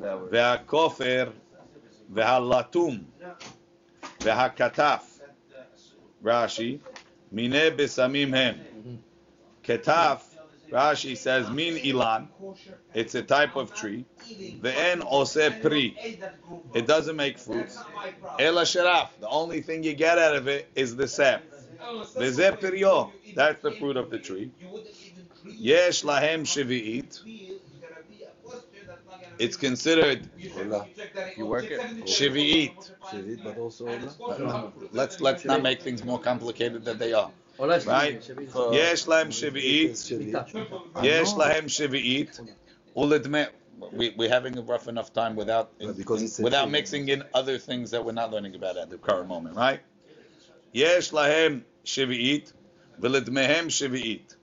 Vehakofer, 0.01 1.33
vehalatum, 2.13 3.05
vehakataf. 4.21 5.03
Rashi, 6.23 6.81
mine 7.31 7.77
besamim 7.77 8.33
hem. 8.33 9.01
Ketaf, 9.65 10.21
Rashi 10.73 11.17
says 11.17 11.51
min 11.51 11.77
ilan. 11.77 12.29
It's 12.95 13.15
a 13.15 13.23
type 13.23 13.57
of 13.57 13.75
tree. 13.75 14.07
Ve'en 14.61 15.05
ose 15.07 15.51
pri. 15.61 15.95
It 16.75 16.87
doesn't 16.87 17.17
make 17.17 17.39
fruits. 17.39 17.79
Ela 18.39 18.63
sharaf. 18.63 19.09
The 19.21 19.29
only 19.29 19.61
thing 19.61 19.83
you 19.83 19.93
get 19.93 20.19
out 20.19 20.35
of 20.35 20.49
it 20.49 20.69
is 20.75 20.97
the 20.97 21.07
sap. 21.07 21.43
Veze 22.17 22.59
piryo. 22.59 23.13
That's 23.35 23.63
the 23.63 23.73
fruit 23.73 23.99
of 23.99 24.09
the 24.11 24.19
tree. 24.19 24.51
Yesh 25.45 26.05
lahem 26.05 26.43
shvi'it. 26.43 27.52
It's 29.43 29.57
considered. 29.57 30.29
You 31.37 31.47
work 31.47 31.65
it. 31.65 31.81
shivi'it. 32.07 33.45
But 33.45 33.59
also 33.59 33.89
Ola. 33.89 34.37
Uh, 34.45 34.71
let's 34.93 35.21
let's 35.21 35.45
not 35.45 35.63
make 35.63 35.83
things 35.83 36.05
more 36.05 36.21
complicated 36.21 36.85
than 36.85 36.99
they 36.99 37.13
are. 37.13 37.31
Right. 37.59 38.15
Yesh 38.79 39.05
lahem 39.13 39.31
shivi'it. 39.41 39.95
Yesh 41.03 41.33
lahem 41.35 41.65
shivi'it. 41.77 42.33
Ulidme. 42.97 43.49
We, 43.93 44.15
we're 44.17 44.29
having 44.29 44.57
a 44.59 44.63
rough 44.63 44.87
enough 44.87 45.13
time 45.13 45.35
without 45.35 45.73
But 45.81 45.97
because 45.97 46.23
it's 46.23 46.39
without 46.39 46.71
mixing 46.71 47.09
in 47.09 47.25
other 47.35 47.59
things 47.59 47.91
that 47.91 48.05
we're 48.05 48.13
not 48.13 48.31
learning 48.31 48.55
about 48.55 48.77
at 48.77 48.91
the 48.91 48.97
current 48.97 49.29
moment, 49.29 49.57
right? 49.57 49.81
Yesh 50.73 51.11
lahem 51.11 51.63
shivi'it, 51.85 52.53
v'lidmehem 53.01 53.67
shivi'it. 53.79 54.37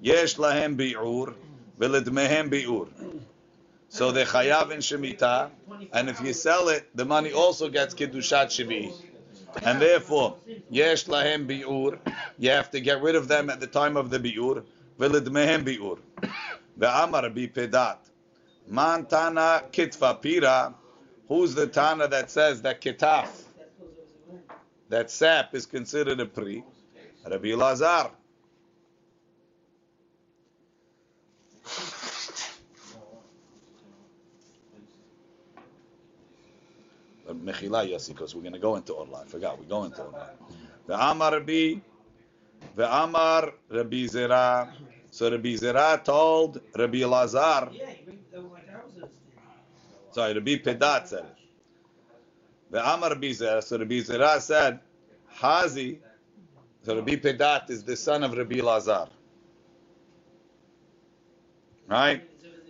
Yesh 0.00 0.34
lahem 0.36 0.76
bi'ur, 0.76 1.34
v'lidmehem 1.78 2.50
bi'ur. 2.50 2.88
So 3.90 4.12
they 4.12 4.24
chayav 4.24 4.70
in 4.70 4.78
shemitah, 4.78 5.50
and 5.92 6.08
if 6.08 6.20
you 6.20 6.32
sell 6.32 6.68
it, 6.68 6.88
the 6.94 7.04
money 7.04 7.32
also 7.32 7.68
gets 7.68 7.92
kiddushat 7.92 8.46
shivi'it. 8.46 8.94
And 9.64 9.82
therefore, 9.82 10.36
yesh 10.70 11.06
lahem 11.06 11.48
bi'ur, 11.48 11.98
you 12.38 12.50
have 12.50 12.70
to 12.70 12.80
get 12.80 13.02
rid 13.02 13.16
of 13.16 13.26
them 13.26 13.50
at 13.50 13.58
the 13.58 13.66
time 13.66 13.96
of 13.96 14.08
the 14.08 14.20
bi'ur, 14.20 14.62
v'lidmehem 14.96 15.64
bi'ur. 15.64 15.98
Ve'amar 16.78 17.34
bi 17.34 17.48
pedat. 17.48 17.98
Man 18.68 19.06
tana 19.06 19.64
kitfa 19.72 20.22
pira. 20.22 20.72
Who's 21.26 21.56
the 21.56 21.66
tana 21.66 22.06
that 22.06 22.30
says 22.30 22.62
that 22.62 22.80
kitaf, 22.80 23.28
that 24.88 25.10
sap 25.10 25.52
is 25.54 25.66
considered 25.66 26.20
a 26.20 26.26
pri? 26.26 26.62
Rabbi 27.28 27.54
Lazar. 27.54 28.12
Mechila 37.34 37.88
Yossi, 37.88 38.08
because 38.08 38.34
we're 38.34 38.42
going 38.42 38.52
to 38.54 38.58
go 38.58 38.76
into 38.76 38.92
Orla. 38.94 39.22
I 39.22 39.24
forgot, 39.26 39.58
we 39.58 39.66
go 39.66 39.84
into 39.84 40.02
Orla. 40.02 40.30
Ve'amar 40.88 41.32
Rabbi, 41.32 41.80
Amar 42.78 43.54
Rabbi 43.70 44.06
Zera. 44.06 44.68
So 45.10 45.30
Rabbi 45.30 45.54
Zera 45.54 46.02
told 46.04 46.60
Rabbi 46.76 47.04
Lazar, 47.04 47.68
Yeah, 47.72 47.90
you 47.90 48.04
bring 48.04 48.24
them 48.32 48.50
like 48.52 48.68
houses. 48.68 49.10
sorry, 50.12 50.34
Rabbi 50.34 50.56
Pedat 50.56 51.08
said 51.08 51.24
it. 51.24 51.36
Ve'amar 52.74 53.10
Rabbi 53.10 53.28
Zera. 53.30 53.62
So 53.62 53.78
Rabbi 53.78 54.00
Zera 54.00 54.40
said, 54.40 54.80
Hazi. 55.28 56.00
So 56.84 56.96
Rabbi 56.96 57.16
Pedat 57.16 57.70
is 57.70 57.84
the 57.84 57.96
son 57.96 58.22
of 58.24 58.36
Rabbi 58.36 58.60
Lazar. 58.60 59.08
Right? 61.88 62.22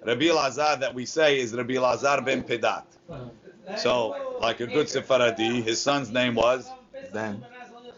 Rabbi 0.05 0.33
Lazar 0.33 0.77
that 0.81 0.95
we 0.95 1.07
say 1.07 1.41
is 1.41 1.55
Rabbi 1.55 1.79
Lazar 1.79 2.23
ben 2.23 2.43
Pedat. 2.43 2.85
Uh-huh. 3.09 3.31
So, 3.79 4.39
like 4.41 4.61
a 4.61 4.67
good 4.67 4.89
Sephardi, 4.89 5.61
his 5.63 5.81
son's 5.81 6.11
name 6.11 6.35
was 6.35 6.69
Dan. 7.13 7.45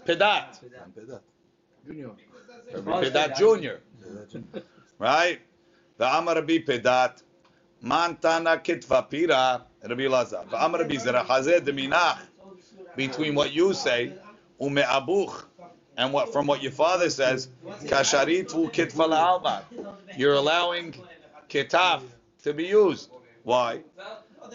Pedat. 0.07 0.61
Junior. 1.87 2.11
Rabbi 2.73 3.05
Pedat 3.05 3.37
Jr. 3.37 3.81
Right? 4.99 5.41
The 5.99 6.17
Amar 6.19 6.37
Rabbi 6.37 6.59
Pedat, 6.59 7.23
Mantana 7.85 8.63
Kitva 8.63 9.09
Pira, 9.09 9.63
Rabbi 9.83 10.07
Lazar. 10.09 10.45
The 10.51 10.65
Amar 10.65 10.81
Rabbi 10.81 10.95
Zera 10.97 11.25
Hazeh 11.25 11.61
Deminach, 11.61 12.19
between 12.97 13.35
what 13.35 13.53
you 13.53 13.75
say, 13.75 14.13
Ume 14.61 14.83
Abuch, 14.83 15.45
and 15.97 16.13
what 16.13 16.33
from 16.33 16.47
what 16.47 16.63
your 16.63 16.73
father 16.73 17.11
says, 17.11 17.49
Kasharitu 17.85 18.73
Kitva 18.73 19.09
La'alma. 19.43 19.63
You're 20.17 20.35
allowing 20.35 20.95
Kitaf 21.49 22.03
to 22.45 22.53
be 22.53 22.65
used. 22.65 23.11
Why? 23.43 23.83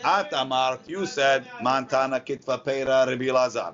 At 0.04 0.34
Amar, 0.34 0.80
you 0.88 1.06
said, 1.06 1.46
Mantana 1.62 2.20
Kitva 2.26 2.64
Pera 2.64 3.06
Rabbi 3.08 3.32
Lazar. 3.32 3.74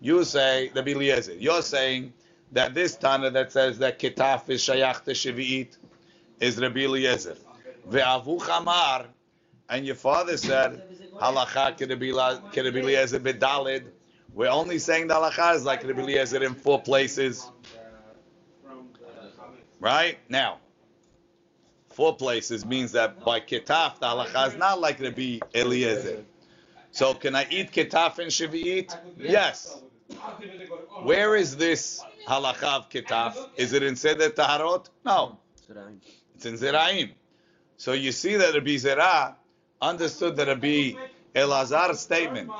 You 0.00 0.24
say, 0.24 0.70
Rabbi 0.74 0.92
Eliezer. 0.92 1.34
You're 1.34 1.62
saying 1.62 2.12
that 2.52 2.74
this 2.74 2.96
Tana 2.96 3.30
that 3.30 3.52
says 3.52 3.78
that 3.78 3.98
Kitaf 3.98 4.48
is 4.50 4.62
Shayach 4.62 5.04
to 5.04 5.12
Shavi'it 5.12 5.76
is 6.40 6.58
Rabbi 6.58 6.80
Eliezer. 6.80 7.36
Ve'avuch 7.90 8.48
Amar, 8.60 9.06
and 9.68 9.86
your 9.86 9.96
father 9.96 10.36
said, 10.36 10.82
Halacha 11.20 11.80
Rabbi 11.80 12.78
Eliezer 12.78 13.20
bedalid. 13.20 13.84
We're 14.32 14.50
only 14.50 14.78
saying 14.78 15.08
the 15.08 15.14
halacha 15.14 15.54
is 15.56 15.64
like 15.64 15.84
Rabbi 15.84 16.00
Eliezer 16.02 16.42
in 16.42 16.54
four 16.54 16.82
places. 16.82 17.50
Right? 19.80 20.18
Now, 20.28 20.58
four 21.94 22.16
places 22.16 22.66
means 22.66 22.92
that 22.92 23.24
by 23.24 23.40
Kitaf, 23.40 24.00
the 24.00 24.06
halacha 24.06 24.48
is 24.48 24.56
not 24.56 24.80
like 24.80 25.00
Rabbi 25.00 25.38
Eliezer. 25.54 26.24
So 26.90 27.14
can 27.14 27.34
I 27.34 27.46
eat 27.50 27.72
Kitaf 27.72 28.18
and 28.18 28.30
Shavi'it? 28.30 28.96
Yes. 29.16 29.82
Where 31.02 31.36
is 31.36 31.56
this 31.56 32.02
halacha 32.28 32.64
of 32.64 32.90
Kitaf? 32.90 33.48
Is 33.56 33.72
it 33.72 33.82
in 33.82 33.96
Seder 33.96 34.30
Taharot? 34.30 34.86
No. 35.04 35.38
It's 36.34 36.46
in 36.46 36.54
Zeraim. 36.54 37.10
So 37.76 37.92
you 37.92 38.12
see 38.12 38.36
that 38.36 38.54
Rabbi 38.54 38.76
Zera 38.76 39.34
understood 39.80 40.36
that 40.36 40.48
Rabbi 40.48 40.92
Elazar's 41.34 42.00
statement 42.00 42.50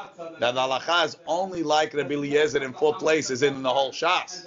that 0.40 0.54
halacha 0.54 1.06
is 1.06 1.16
only 1.26 1.62
like 1.62 1.94
Rabbi 1.94 2.14
Eliezer 2.14 2.62
in 2.62 2.72
four 2.72 2.94
places 2.94 3.42
in 3.42 3.62
the 3.62 3.70
whole 3.70 3.92
Shas. 3.92 4.46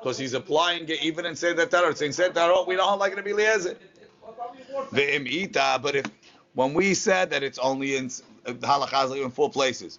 Because 0.00 0.18
he's 0.18 0.34
applying 0.34 0.88
it 0.88 1.02
even 1.02 1.24
in 1.26 1.34
Seder 1.34 1.66
Tarot. 1.66 1.94
In 2.02 2.12
Seder 2.12 2.34
Tarot, 2.34 2.64
we 2.66 2.76
don't 2.76 2.98
like 2.98 3.16
Rabbi 3.16 3.30
Eliezer. 3.30 3.76
Ve'im 4.92 5.82
but 5.82 5.94
if 5.96 6.06
when 6.54 6.74
we 6.74 6.94
said 6.94 7.30
that 7.30 7.42
it's 7.42 7.58
only 7.58 7.96
in 7.96 8.06
uh, 8.46 8.52
halacha 8.54 9.22
in 9.22 9.30
four 9.30 9.50
places, 9.50 9.98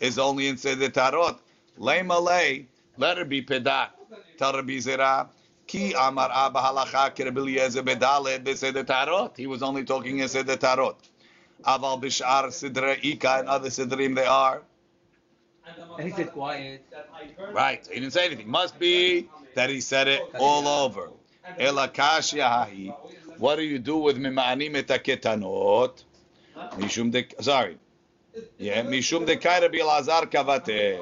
is 0.00 0.18
only 0.18 0.48
in 0.48 0.56
Seder 0.56 0.88
Tarot, 0.88 1.38
lay 1.76 2.02
malay, 2.02 2.66
let 2.96 3.18
it 3.18 3.28
be 3.28 3.42
pedat. 3.42 3.90
Tell 4.38 4.52
ki 5.66 5.94
amar 5.98 6.30
abba 6.32 6.60
halacha 6.60 7.18
Eliezer 7.20 7.82
bedaled 7.82 8.44
beseder 8.44 8.86
Tarot. 8.86 9.32
He 9.36 9.46
was 9.46 9.62
only 9.62 9.84
talking 9.84 10.18
in 10.20 10.28
Seder 10.28 10.56
Tarot. 10.56 10.96
Aval 11.64 12.00
bishar 12.00 12.52
sidre 12.52 12.98
ika 13.02 13.38
and 13.40 13.48
other 13.48 13.68
sidrim 13.68 14.14
they 14.14 14.24
are. 14.24 14.62
And 15.98 16.08
he 16.08 16.14
said 16.14 16.32
quiet. 16.32 16.84
Right. 17.52 17.86
He 17.92 18.00
didn't 18.00 18.12
say 18.12 18.26
anything. 18.26 18.48
Must 18.48 18.78
be 18.78 19.28
that 19.54 19.68
he 19.68 19.80
said 19.80 20.08
it 20.08 20.22
all 20.38 20.66
over. 20.66 21.10
Elakash 21.58 22.32
yahi. 22.32 22.94
What 23.38 23.56
do 23.56 23.62
you 23.62 23.78
do 23.78 23.98
with 23.98 24.18
mima'anim 24.18 24.76
et 24.76 24.88
ketanot? 25.04 26.04
Mishum 26.76 27.10
de 27.12 27.26
sorry. 27.40 27.78
Yeah, 28.58 28.82
mishum 28.82 29.26
de 29.26 29.36
kai 29.36 29.60
Rabbi 29.60 29.78
Elazar 29.78 30.26
kavate. 30.30 30.98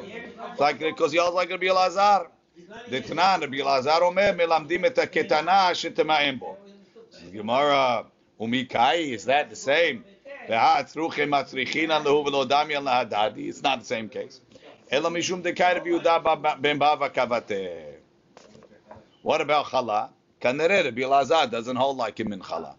It's 0.51 0.61
like 0.61 0.79
because 0.79 1.12
he 1.12 1.18
also 1.18 1.35
like 1.35 1.51
Rabbi 1.51 1.66
Elazar. 1.66 2.29
Tanan 2.90 3.40
Rabbi 3.40 3.57
Elazar 3.59 4.03
omer 4.03 4.35
melamdim 4.35 4.85
et 4.85 4.96
ketana 5.12 5.72
shetema'im 5.72 6.38
bo. 6.38 6.57
Gemara 7.33 8.07
umikai 8.40 9.12
is 9.12 9.25
that 9.25 9.51
the 9.51 9.57
same? 9.57 10.05
It's 10.49 10.94
not 13.62 13.81
the 13.81 13.85
same 13.85 14.09
case. 14.09 14.40
What 19.22 19.40
about 19.40 19.66
chala? 19.66 20.11
Kanere 20.40 20.85
Rabbi 20.85 21.03
Elazar 21.03 21.51
doesn't 21.51 21.77
hold 21.77 21.96
like 21.96 22.18
him 22.20 22.33
in 22.33 22.40
chala. 22.40 22.77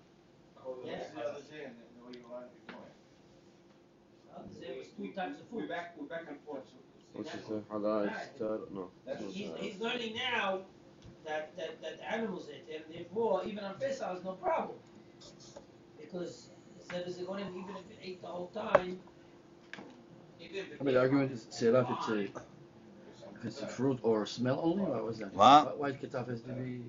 There 4.60 4.76
was 4.78 4.88
two 4.98 5.12
types 5.14 5.40
of 5.42 5.48
food. 5.50 5.70
What's 7.14 7.34
it 7.34 7.48
say? 7.48 7.56
Hala 7.70 8.04
is 8.04 8.12
tar- 8.40 8.60
no. 8.72 8.92
it's 9.08 9.22
not 9.22 9.32
He's, 9.32 9.50
tar. 9.50 9.58
he's 9.60 9.80
learning 9.80 10.16
now 10.16 10.62
that, 11.26 11.56
that, 11.58 11.82
that 11.82 11.98
the 12.00 12.12
animals 12.12 12.48
ate 12.52 12.66
it, 12.70 12.86
and 12.86 12.96
therefore, 12.96 13.44
even 13.46 13.64
on 13.64 13.76
Pesach, 13.80 14.18
is 14.18 14.24
no 14.24 14.34
problem. 14.34 14.78
Because 16.00 16.50
instead 16.80 17.08
of 17.08 17.28
going 17.28 17.46
even 17.50 17.76
if 17.76 17.92
it 17.92 18.00
ate 18.04 18.22
the 18.22 18.28
whole 18.28 18.48
time, 18.48 19.00
I 20.80 20.84
mean, 20.84 20.94
the 20.94 21.00
argument 21.00 21.32
is, 21.32 21.48
Selah, 21.50 21.82
if 21.82 21.90
it's 21.90 22.10
a, 22.10 22.40
uh, 22.40 22.42
if 23.36 23.46
it's 23.46 23.62
a 23.62 23.68
fruit 23.68 24.00
or 24.04 24.24
a 24.24 24.28
smell 24.28 24.60
only, 24.64 24.84
what 24.84 25.04
was 25.06 25.20
that? 25.20 25.34
What? 25.34 25.78
Why, 25.80 25.92
why 25.92 25.98
Ketaf 25.98 26.28
has 26.30 26.42
to 26.42 26.50
be? 26.54 26.82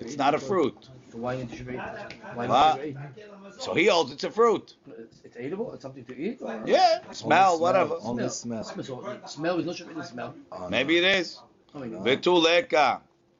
It's 0.00 0.16
not 0.16 0.34
a 0.34 0.38
fruit. 0.38 0.88
So 1.10 1.18
why 1.18 1.36
need 1.36 1.50
to 1.56 1.64
be? 1.64 1.76
Why 1.76 2.46
What? 2.46 2.84
need 2.84 2.92
to 2.94 2.98
be? 2.98 3.62
So 3.64 3.74
he 3.74 3.86
holds 3.86 4.12
it's 4.12 4.24
a 4.24 4.30
fruit. 4.30 4.74
It's, 4.86 5.20
it's 5.24 5.36
edible. 5.36 5.72
It's 5.74 5.82
something 5.82 6.04
to 6.04 6.16
eat. 6.16 6.38
Or? 6.40 6.62
Yeah, 6.66 7.00
smell, 7.12 7.58
whatever. 7.58 7.96
Only 8.02 8.28
smell. 8.28 8.62
Smell. 8.64 8.84
So 8.84 9.18
smell 9.26 9.58
is 9.58 9.66
not 9.66 9.76
sure 9.76 9.92
the 9.92 10.04
smell. 10.04 10.34
Maybe 10.70 10.98
it 10.98 11.04
is. 11.04 11.40
I 11.74 11.78
mean, 11.78 12.02
ותולקה, 12.04 12.96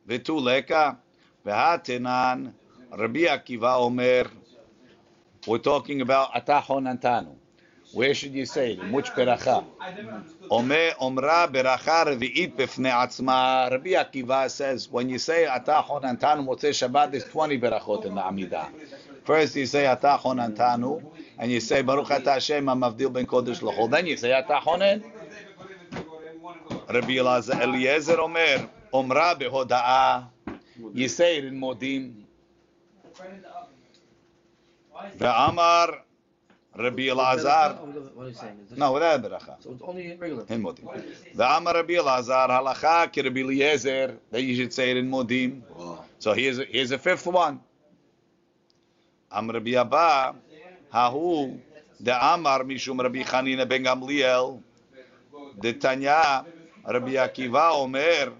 ותולקה, 0.06 0.92
והתנן, 1.44 2.44
רבי 2.92 3.28
עקיבא 3.28 3.74
אומר, 3.74 4.22
we're 5.46 5.58
talking 5.58 6.00
about 6.00 6.36
אתה 6.36 6.60
חוננתנו. 6.60 7.34
Where 7.93 8.15
should 8.15 8.33
you 8.33 8.47
say 8.47 8.73
it? 8.73 8.79
In 8.79 8.91
which 8.91 9.11
beracha? 9.11 9.63
Ome 10.49 10.93
omra 10.99 11.47
beracha 11.47 12.07
revi'it 12.07 12.55
b'fnei 12.55 12.91
atzma. 12.91 13.69
Rabbi 13.69 13.91
Akiva 13.91 14.49
says, 14.49 14.89
when 14.89 15.09
you 15.09 15.19
say 15.19 15.45
atah 15.45 15.85
honantanu 15.85 16.43
motzei 16.43 16.73
Shabbat, 16.73 17.11
there's 17.11 17.25
20 17.25 17.59
berachot 17.59 18.05
in 18.05 18.15
the 18.15 18.21
Amidah. 18.21 18.69
First 19.25 19.55
you 19.55 19.67
say 19.67 19.83
atah 19.83 20.19
honantanu, 20.19 21.03
and 21.37 21.51
you 21.51 21.59
say 21.59 21.83
baruch 21.83 22.07
atah 22.07 22.33
Hashem 22.33 22.65
ha'mavdil 22.65 23.13
ben 23.13 23.27
kodesh 23.27 23.61
l'chol. 23.61 23.91
Then 23.91 24.07
you 24.07 24.17
say 24.17 24.31
atah. 24.31 25.03
Rabbi 26.89 27.17
Eliezer 27.63 28.19
omer, 28.19 28.69
omra 28.91 29.39
behoda'a. 29.39 30.29
You 30.95 31.07
say 31.07 31.37
it 31.37 31.45
in 31.45 31.59
modim. 31.59 32.23
Ve'amar 35.19 35.99
Rabbi 36.75 37.03
Elazar. 37.03 37.77
What 38.15 38.25
are 38.25 38.29
you 38.29 38.33
saying? 38.33 38.67
No, 38.75 38.93
without 38.93 39.21
beracha. 39.21 39.55
So 39.61 39.71
it's 39.71 39.81
only 39.83 40.15
regular. 40.15 40.45
In 40.49 40.63
Modim. 40.63 40.85
Ve'amar 41.35 41.75
Rabbi 41.75 41.93
Elazar 41.93 42.49
halacha 42.49 43.11
ki 43.11 43.21
Rabbi 43.21 43.41
Eliezer. 43.41 44.17
That 44.31 44.41
you 44.41 44.55
should 44.55 44.73
say 44.73 44.91
it 44.91 44.97
in 44.97 45.09
Modim. 45.09 45.61
Wow. 45.75 46.03
So 46.19 46.33
here's 46.33 46.57
a, 46.59 46.65
here's 46.65 46.91
a 46.91 46.97
fifth 46.97 47.27
one. 47.27 47.59
Am 49.31 49.49
Rabbi 49.49 49.71
Abba, 49.79 50.35
Hahu, 50.93 51.59
the 51.99 52.33
Amar 52.33 52.63
Mishum 52.63 53.01
Rabbi 53.01 53.23
Chanina 53.23 53.67
ben 53.67 53.83
Gamliel, 53.83 54.61
the 55.59 55.73
Tanya, 55.73 56.45
Rabbi 56.87 57.13
Akiva 57.13 57.71
Omer, 57.73 58.31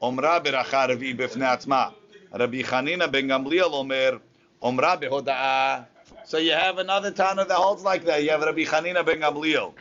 Omra 0.00 0.40
beracha 0.42 0.88
Ravi 0.88 1.14
befnei 1.14 1.56
atzma. 1.56 1.92
Rabbi 2.32 2.62
Chanina 2.62 3.10
ben 3.10 3.28
Gamliel 3.28 3.72
Omer, 3.72 4.20
Omra 4.62 5.00
behoda'ah. 5.00 5.86
So 6.24 6.38
you 6.38 6.52
have 6.52 6.78
another 6.78 7.10
Tana 7.10 7.44
that 7.44 7.54
holds 7.54 7.82
like 7.82 8.04
that. 8.04 8.22
You 8.22 8.30
have 8.30 8.42
Rabbi 8.42 8.64
Chanina 8.64 9.04
ben 9.04 9.20
Gamliel. 9.20 9.72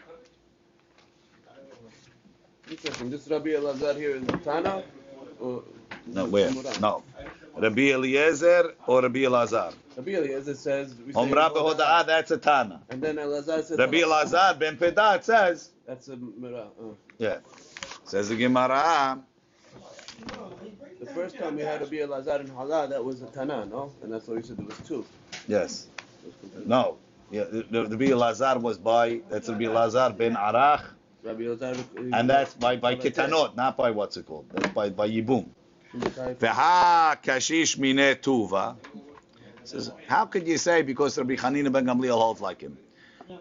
Interesting. 2.70 3.10
This 3.10 3.28
Rabbi 3.28 3.50
Elazar 3.50 3.96
here 3.96 4.16
is 4.16 4.24
Tana? 4.44 4.84
Or 5.40 5.64
No, 6.08 6.26
where? 6.26 6.52
No. 6.80 7.04
Rabbi 7.58 7.92
Eliezer 7.92 8.74
or 8.88 9.02
Rabbi 9.02 9.20
Elazar. 9.20 9.74
Rabbi 9.98 10.12
Eliezer 10.12 10.56
says. 10.56 10.94
Omra 10.94 11.54
behoda'ah, 11.54 12.06
that's 12.08 12.32
a 12.32 12.38
Tana. 12.38 12.82
And 12.90 13.02
then 13.02 13.18
Elazar 13.18 13.64
says. 13.64 13.78
Rabbi 13.78 13.98
Elazar 14.02 14.58
ben 14.58 14.78
Pedat 14.78 15.24
says, 15.24 15.72
That's 15.86 16.08
a 16.08 16.16
Mira. 16.16 16.68
Uh. 16.80 16.94
yeah, 17.18 17.38
says 18.06 18.30
the 18.30 18.38
Gemara, 18.38 19.20
The 21.00 21.06
first 21.08 21.38
time 21.38 21.58
we 21.58 21.64
had 21.64 21.82
Rabbi 21.82 21.98
Elazar 21.98 22.40
in 22.40 22.48
Hala, 22.48 22.88
that 22.88 23.04
was 23.04 23.22
a 23.22 23.26
Tana, 23.28 23.66
no? 23.66 23.92
And 24.02 24.12
that's 24.14 24.28
why 24.28 24.36
we 24.36 24.44
said 24.44 24.58
there 24.58 24.66
was 24.66 24.78
two. 24.88 25.06
yes, 25.48 25.88
no, 26.66 26.98
yeah, 27.32 27.46
the, 27.46 27.64
the, 27.88 27.98
Elazar 27.98 28.62
was 28.62 28.78
by, 28.78 29.22
that's 29.30 29.50
Rabbi 29.50 29.64
Elazar 29.66 30.18
ben 30.18 30.36
Arach, 30.36 30.84
and 31.24 32.30
that's 32.30 32.54
by, 32.56 32.76
by 32.76 32.96
Kitanot, 32.96 33.56
not 33.56 33.78
by 33.78 33.92
what's 33.92 34.18
it 34.18 34.26
called, 34.26 34.46
that's 34.52 34.74
by, 34.74 34.90
by 34.90 35.10
Yibum. 35.10 35.48
Veha 35.96 37.22
kashish 37.22 37.78
mine 37.78 38.16
tuva. 38.16 38.76
Says, 39.64 39.92
how 40.08 40.26
could 40.26 40.48
you 40.48 40.58
say 40.58 40.82
because 40.82 41.18
Rabbi 41.18 41.36
Hanina 41.36 41.72
ben 41.72 41.86
Gamliel 41.86 42.18
holds 42.18 42.42
like 42.42 42.62
him? 42.62 42.78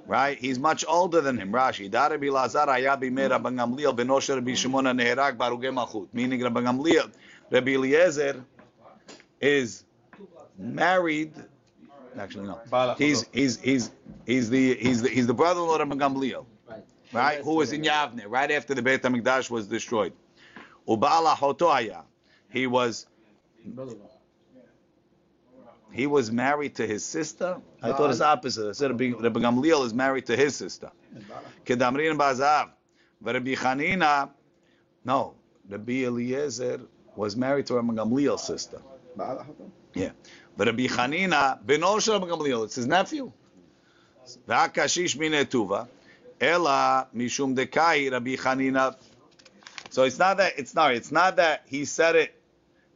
Right? 0.07 0.39
He's 0.39 0.59
much 0.59 0.85
older 0.87 1.21
than 1.21 1.39
him. 1.39 1.53
Rashi. 1.53 1.91
Da 1.91 2.07
Rabbi 2.07 2.29
Lazar 2.29 2.67
haya 2.67 2.97
bimei 2.97 3.31
Rabbi 3.31 3.51
Gamliel 3.51 3.97
benoshe 3.97 4.35
Rabbi 4.35 4.55
Shimon 4.55 4.85
neherag 4.85 5.37
baruge 5.37 5.73
malchut. 5.73 6.09
Meaning 6.13 6.43
Rabbi 6.43 6.61
Gamliel, 6.61 7.11
Rabbi 7.51 7.73
Eliezer 7.73 8.45
is 9.41 9.85
married. 10.59 11.33
Actually, 12.19 12.47
no. 12.47 12.95
He's 12.99 13.27
he's 13.33 13.61
he's 13.61 13.91
he's 14.27 14.51
the 14.51 14.75
he's 14.75 15.03
the 15.03 15.09
he's 15.09 15.27
the 15.27 15.35
brother-in-law 15.35 15.77
of 15.77 15.89
Rabbi 15.89 15.97
Gamliel. 15.97 16.45
Right. 16.69 16.85
Right? 17.13 17.41
Who 17.41 17.55
was 17.55 17.73
in 17.73 17.83
Yavne 17.83 18.25
right 18.29 18.51
after 18.51 18.75
the 18.75 18.83
Beit 18.83 19.03
Hamikdash 19.03 19.51
was 19.51 19.67
destroyed. 19.67 20.13
Ubala 20.89 21.35
hotoya. 21.37 22.05
He 22.51 22.67
was 22.67 23.07
he 25.93 26.07
was 26.07 26.31
married 26.31 26.77
to 26.77 26.87
his 26.87 27.05
sister. 27.05 27.61
I 27.83 27.93
thought 27.93 28.11
it's 28.11 28.21
opposite. 28.21 28.69
I 28.69 28.73
said 28.73 28.91
Rabbi, 28.91 29.13
Rabbi 29.19 29.41
Gamliel 29.41 29.85
is 29.85 29.95
married 29.95 30.27
to 30.27 30.37
his 30.37 30.55
sister. 30.57 30.91
Kedamrin 31.65 32.17
Bazav. 32.17 32.71
But 33.21 33.35
Rabbi 33.35 33.55
Chanina, 33.55 34.31
no, 35.05 35.35
Rabbi 35.69 36.05
Eliezer 36.05 36.81
was 37.17 37.37
married 37.37 37.67
to 37.67 37.75
Rabbi 37.75 37.95
Gamliel's 37.95 38.45
sister. 38.45 38.81
Yeah. 39.95 40.11
But 40.57 40.69
Rabbi 40.69 40.87
Chanina, 40.87 41.65
beno 41.65 42.01
shel 42.01 42.21
Rabbi 42.21 42.33
Gamliel, 42.33 42.65
it's 42.65 42.77
his 42.77 42.87
nephew. 42.87 43.33
V'akashish 44.49 45.19
mine 45.19 45.45
tuva, 45.47 45.89
ela 46.41 47.09
mishum 47.15 47.57
dekai 47.57 48.13
Rabbi 48.13 48.37
Chanina. 48.37 48.97
So 49.91 50.05
it's 50.05 50.19
not 50.19 50.39
that 50.39 50.55
it's 50.59 50.75
not 50.75 50.95
it's 50.95 51.13
not 51.13 51.37
that 51.37 51.63
he 51.67 51.85
said 51.85 52.17
it 52.17 52.35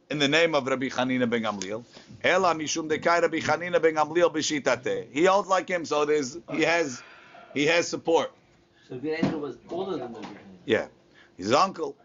in 0.09 0.19
the 0.19 0.27
name 0.27 0.55
of 0.55 0.67
Rabbi 0.67 0.89
Chanina 0.89 1.29
ben 1.29 1.43
Gamliel. 1.43 1.85
Ela 2.23 2.55
mishum 2.55 2.89
dekai 2.89 3.21
Rabbi 3.21 3.39
Chanina 3.39 3.81
ben 3.81 3.95
Gamliel 3.95 4.33
b'shitate. 4.33 5.11
He 5.11 5.25
holds 5.25 5.49
like 5.49 5.67
him, 5.69 5.85
so 5.85 6.05
there's 6.05 6.37
he 6.51 6.61
has 6.61 7.03
he 7.53 7.65
has 7.65 7.87
support. 7.87 8.31
So 8.87 8.95
Eliezer 8.95 9.37
was 9.37 9.57
older 9.69 9.97
than 9.97 10.13
Rabbi 10.13 10.27
Hanina. 10.27 10.59
Yeah, 10.65 10.87
his 11.37 11.51
uncle. 11.51 11.97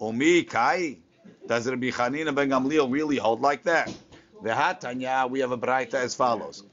Omi 0.00 0.44
kai. 0.44 0.98
Does 1.46 1.66
Rabbi 1.68 1.90
Chanina 1.90 2.34
ben 2.34 2.50
Gamliel 2.50 2.90
really 2.92 3.16
hold 3.16 3.40
like 3.40 3.64
that? 3.64 3.92
The 4.41 4.49
Hatanya, 4.49 5.29
we 5.29 5.39
have 5.39 5.51
a 5.51 5.57
braita 5.57 5.95
as 5.95 6.15
follows. 6.15 6.63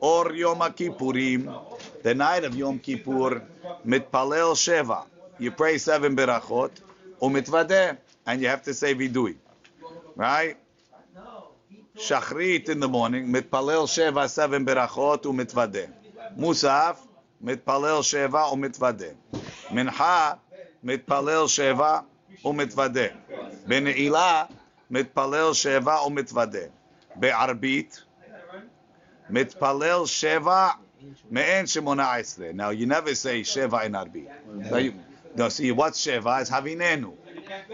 Or 0.00 0.32
Yom 0.32 0.58
Kippurim, 0.58 1.52
the 2.02 2.14
night 2.14 2.44
of 2.44 2.54
Yom 2.54 2.78
Kippur, 2.78 3.42
mitpalel 3.86 4.54
sheva. 4.54 5.04
You 5.38 5.50
pray 5.50 5.78
seven 5.78 6.14
berachot, 6.16 6.70
umitvadeh, 7.20 7.96
and 8.26 8.40
you 8.40 8.48
have 8.48 8.62
to 8.64 8.74
say 8.74 8.94
vidui. 8.94 9.36
Right? 10.14 10.56
Shachrit 11.96 12.68
in 12.68 12.78
the 12.78 12.88
morning, 12.88 13.32
mitpalel 13.32 13.86
sheva, 13.86 14.28
seven 14.28 14.64
berachot, 14.64 15.22
umitvadeh. 15.22 15.90
Musaf, 16.38 16.98
mitpalel 17.44 18.02
sheva, 18.02 18.52
umitvadeh. 18.52 19.14
Mincha, 19.70 20.38
מתפלל 20.84 21.48
שבע 21.48 22.00
ומתוודה. 22.44 23.06
בנעילה, 23.66 24.44
מתפלל 24.90 25.52
שבע 25.52 26.02
ומתוודה. 26.06 26.58
בערבית, 27.16 28.02
מתפלל 29.30 30.06
שבע 30.06 30.68
מעין 31.30 31.66
שמונה 31.66 32.14
עשרה. 32.14 32.50
Now, 32.50 32.70
you 32.70 32.86
never 32.86 33.14
say 33.14 33.44
שבע 33.44 33.86
in 33.86 33.94
ערבית. 33.94 34.28
No, 34.70 34.76
you, 34.76 34.92
no, 35.36 35.48
see, 35.48 35.72
what's 35.72 35.96
שבע? 35.96 36.42
It's 36.42 36.48
havיננו. 36.48 37.14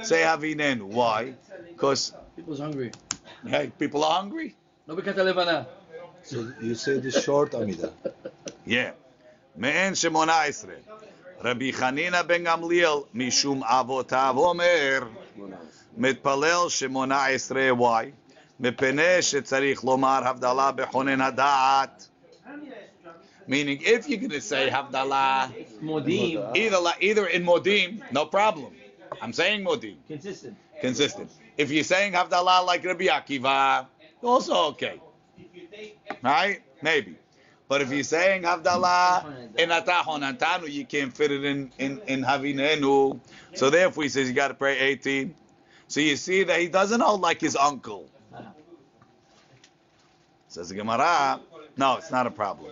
Say 0.03 0.23
havיננו. 0.23 0.93
Why? 0.93 1.35
Because 1.73 2.13
People's 2.37 2.59
hungry. 2.59 2.91
hey, 3.47 3.71
people 3.79 4.05
are 4.05 4.23
hungry. 4.23 4.55
לא 4.89 4.95
בקטע 4.95 5.23
לבנה. 5.23 5.63
So 6.25 6.37
you 6.61 6.75
say 6.75 6.99
the 6.99 7.11
short 7.11 7.55
Amida. 7.55 7.91
Yeah. 8.67 8.93
מעין 9.57 9.95
שמונה 9.95 10.43
עשרה. 10.43 10.75
רבי 11.41 11.73
חנינא 11.73 12.23
בן 12.23 12.45
גמליאל, 12.45 12.99
משום 13.15 13.65
אבותיו 13.65 14.35
אומר, 14.37 15.01
מתפלל 15.97 16.69
שמונה 16.69 17.27
עשרה 17.27 17.69
וואי, 17.71 18.11
מפני 18.61 19.23
שצריך 19.23 19.85
לומר 19.85 20.21
הבדלה 20.25 20.73
בכונן 20.73 21.21
הדעת. 21.21 22.09
Meaning, 23.47 23.81
if 23.83 24.09
you're 24.09 24.19
going 24.19 24.31
to 24.31 24.41
say 24.41 24.71
Havdalah, 24.71 25.53
Modim. 25.83 26.57
either 26.57 26.79
either 27.01 27.27
in 27.27 27.45
Modim, 27.45 28.01
no 28.11 28.25
problem. 28.25 28.73
I'm 29.21 29.35
saying 29.35 29.63
Modim, 29.65 29.97
Consistent. 30.09 30.57
consistent. 30.81 31.31
If 31.59 31.71
you're 31.71 31.85
saying 31.85 32.15
Havdalah 32.15 32.65
like 32.65 32.85
Rabbi 32.85 33.07
Akiva, 33.07 33.87
also 34.23 34.55
okay. 34.69 35.01
Right? 36.23 36.63
Maybe. 36.83 37.17
But 37.69 37.83
if 37.83 37.91
you're 37.93 38.03
saying 38.03 38.43
Havdalah 38.43 39.59
in 39.59 39.69
Atahon 39.69 40.23
Antanu, 40.23 40.71
you 40.71 40.85
can't 40.87 41.15
fit 41.15 41.31
it 41.31 41.45
in, 41.45 41.71
in, 41.79 42.01
in 42.07 42.23
Havinenu. 42.23 43.21
So 43.55 43.69
therefore 43.71 44.05
he 44.05 44.09
says 44.09 44.29
you 44.29 44.35
got 44.35 44.49
to 44.49 44.55
pray 44.55 44.79
18. 44.79 45.35
So 45.89 46.01
you 46.01 46.17
see 46.17 46.45
that 46.45 46.61
he 46.61 46.69
doesn't 46.69 47.01
hold 47.01 47.21
like 47.21 47.41
his 47.41 47.57
uncle. 47.57 48.09
Says 50.50 50.70
the 50.70 50.76
Gemara, 50.76 51.40
no, 51.78 51.98
it's 51.98 52.10
not 52.10 52.26
a 52.26 52.32
problem. 52.32 52.72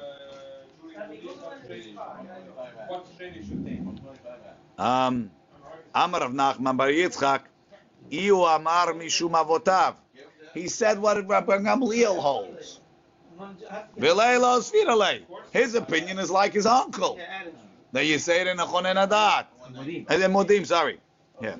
Um, 4.79 5.29
Amar 5.93 6.23
of 6.23 6.31
Nachman 6.31 6.75
Bar 6.75 6.87
Yitzchak, 6.89 7.41
Iu 8.11 8.43
Amar 8.43 8.93
Mishum 8.93 9.31
Avotav. 9.31 9.95
He 10.55 10.67
said 10.67 10.97
what 10.97 11.27
Rabbi 11.27 11.57
Gamliel 11.59 12.17
holds. 12.17 12.79
His 15.51 15.75
opinion 15.75 16.17
is 16.17 16.31
like 16.31 16.53
his 16.53 16.65
uncle. 16.65 17.19
That 17.91 18.05
you 18.07 18.17
say 18.17 18.41
it 18.41 18.47
in 18.47 18.59
a 18.59 18.65
chonen 18.65 18.95
adat. 19.07 19.45
And 20.09 20.21
then 20.21 20.33
Modim, 20.33 20.65
sorry. 20.65 20.99
Yeah. 21.39 21.57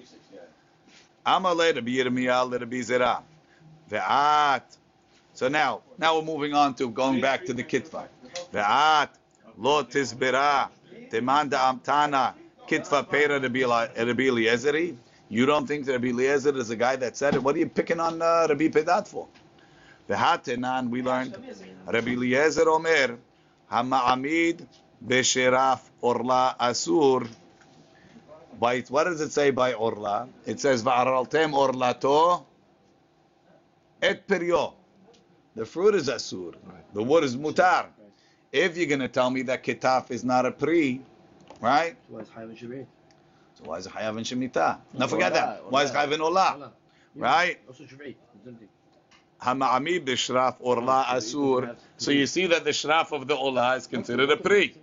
Amar 1.24 1.54
le 1.54 1.74
Rabbi 1.74 1.92
Yirmiyah 1.92 2.50
le 2.50 2.58
Rabbi 2.58 2.82
Zerah. 2.82 3.22
Ve'at. 3.92 4.64
So 5.38 5.48
now, 5.50 5.82
now 6.00 6.16
we're 6.16 6.24
moving 6.26 6.56
on 6.56 6.74
to 6.78 6.90
going 6.90 7.22
back 7.22 7.46
to 7.46 7.54
the 7.54 7.64
kitva. 7.64 8.08
Ve'at 8.52 9.10
lo 9.56 9.84
tisbira 9.84 10.68
temanda 11.12 11.60
amtana 11.60 12.34
kitva 12.68 13.08
pera 13.08 13.40
Rabbi 13.40 13.60
Eli- 13.60 13.90
Rabbi 13.96 14.24
Eliezeri. 14.24 14.96
You 15.30 15.46
don't 15.46 15.68
think 15.68 15.86
that 15.86 15.92
Rabbi 15.92 16.08
Eliezer 16.08 16.58
is 16.58 16.70
the 16.70 16.76
guy 16.76 16.96
that 16.96 17.16
said 17.18 17.36
it? 17.36 17.44
What 17.44 17.56
are 17.56 17.60
you 17.60 17.70
picking 17.70 18.00
on 18.00 18.20
uh, 18.20 18.48
Rabbi 18.50 18.70
Pedat 18.70 19.08
for? 19.08 19.28
Ve'atenan, 20.10 20.90
we 20.90 21.04
learned 21.04 21.38
Rabbi 21.86 22.14
Eliezer 22.14 22.68
Omer 22.68 23.20
Hama'amid 23.72 24.66
b'shiraf 25.06 25.82
orla 26.02 26.56
asur. 26.60 27.28
By 28.60 28.80
what 28.90 29.04
does 29.04 29.22
it 29.22 29.32
say 29.32 29.52
by 29.52 29.74
orla? 29.74 30.30
It 30.48 30.60
says 30.60 30.84
va'araltem 30.84 31.54
orlato 31.54 32.44
et 34.02 34.28
perio. 34.28 34.74
The 35.58 35.66
fruit 35.66 35.96
is 35.96 36.08
asur. 36.08 36.54
The 36.94 37.02
wood 37.02 37.24
is 37.24 37.36
mutar. 37.36 37.88
If 38.52 38.78
you're 38.78 38.86
going 38.86 39.00
to 39.00 39.08
tell 39.08 39.32
me 39.32 39.42
that 39.44 39.64
kitaf 39.64 40.12
is 40.12 40.24
not 40.24 40.46
a 40.46 40.52
pri, 40.52 41.02
right? 41.60 41.96
Why 42.10 42.22
is 42.22 42.28
Chayav 42.28 42.62
and 42.62 42.88
So 43.56 43.64
why 43.64 43.78
is 43.80 43.88
it 43.88 43.94
chayav 43.94 44.18
and 44.18 44.26
shemitah? 44.26 44.54
Now 44.54 44.78
Ola, 44.94 45.08
forget 45.08 45.34
that. 45.34 45.72
Why 45.72 45.82
is 45.82 45.90
ola. 45.90 46.00
chayav 46.00 46.14
and 46.14 46.22
olah? 46.22 46.56
Ola. 46.56 46.72
Right? 47.16 47.58
Also 47.68 47.86
Shavit. 47.86 48.16
Same 48.46 48.56
thing. 48.56 48.70
Hama'amid 49.42 50.06
b'shraf 50.06 50.58
orla 50.60 51.06
asur. 51.10 51.76
So 51.98 52.12
you 52.12 52.28
see 52.28 52.46
that 52.46 52.64
the 52.64 52.70
shraf 52.72 53.12
of 53.12 53.28
the 53.28 53.36
olah 53.36 53.78
is 53.78 53.88
considered 53.88 54.30
a 54.30 54.38
pri. 54.38 54.76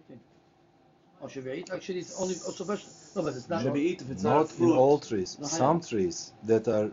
Oh, 1.23 1.27
Shavit 1.27 1.73
actually 1.73 2.01
is 2.01 2.17
only 2.19 2.35
also 2.45 2.65
vegetable. 2.65 2.93
No, 3.15 3.23
but 3.23 3.37
it's 3.37 3.49
not. 3.49 3.63
Should 3.63 3.77
if 3.77 4.11
it's 4.11 4.25
not, 4.25 4.35
Not 4.35 4.51
in 4.51 4.57
fruit. 4.57 4.75
all 4.77 4.99
trees. 4.99 5.39
Some 5.41 5.81
trees 5.81 6.33
that 6.43 6.67
are, 6.67 6.91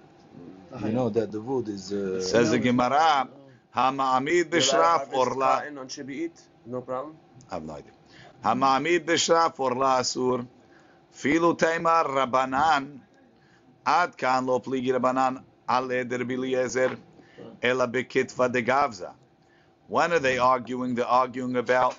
you 0.86 0.92
know, 0.92 1.10
that 1.10 1.32
the 1.32 1.42
wood 1.42 1.68
is. 1.68 1.92
Uh, 1.92 2.22
Says 2.22 2.52
the 2.52 2.60
Gemara, 2.60 3.28
Hama'amid 3.76 4.50
b'shraf 4.50 5.08
harvest 5.08 5.16
orla. 5.16 5.64
on 5.80 5.88
Shabi'it? 5.88 6.42
No 6.66 6.82
problem. 6.82 7.16
I 7.50 7.56
have 7.56 7.64
no 7.64 7.74
idea. 7.74 7.92
Hama'amid 8.44 9.06
b'shraf 9.06 9.60
orla 9.60 10.00
asur. 10.00 10.46
Filu 11.14 11.58
teimar 11.58 12.06
rabanan. 12.06 13.00
Ad 13.86 14.18
kan 14.18 14.46
lo 14.46 14.60
pligi 14.60 14.92
rabanan 14.92 15.42
al 15.70 15.90
eder 15.92 16.20
biliezer. 16.20 16.98
Ela 17.62 17.88
bekitva 17.88 18.52
de 18.52 18.62
gavza. 18.62 19.14
When 19.88 20.12
are 20.12 20.20
they 20.20 20.38
arguing? 20.38 20.96
They're 20.96 21.06
arguing 21.06 21.56
about 21.56 21.96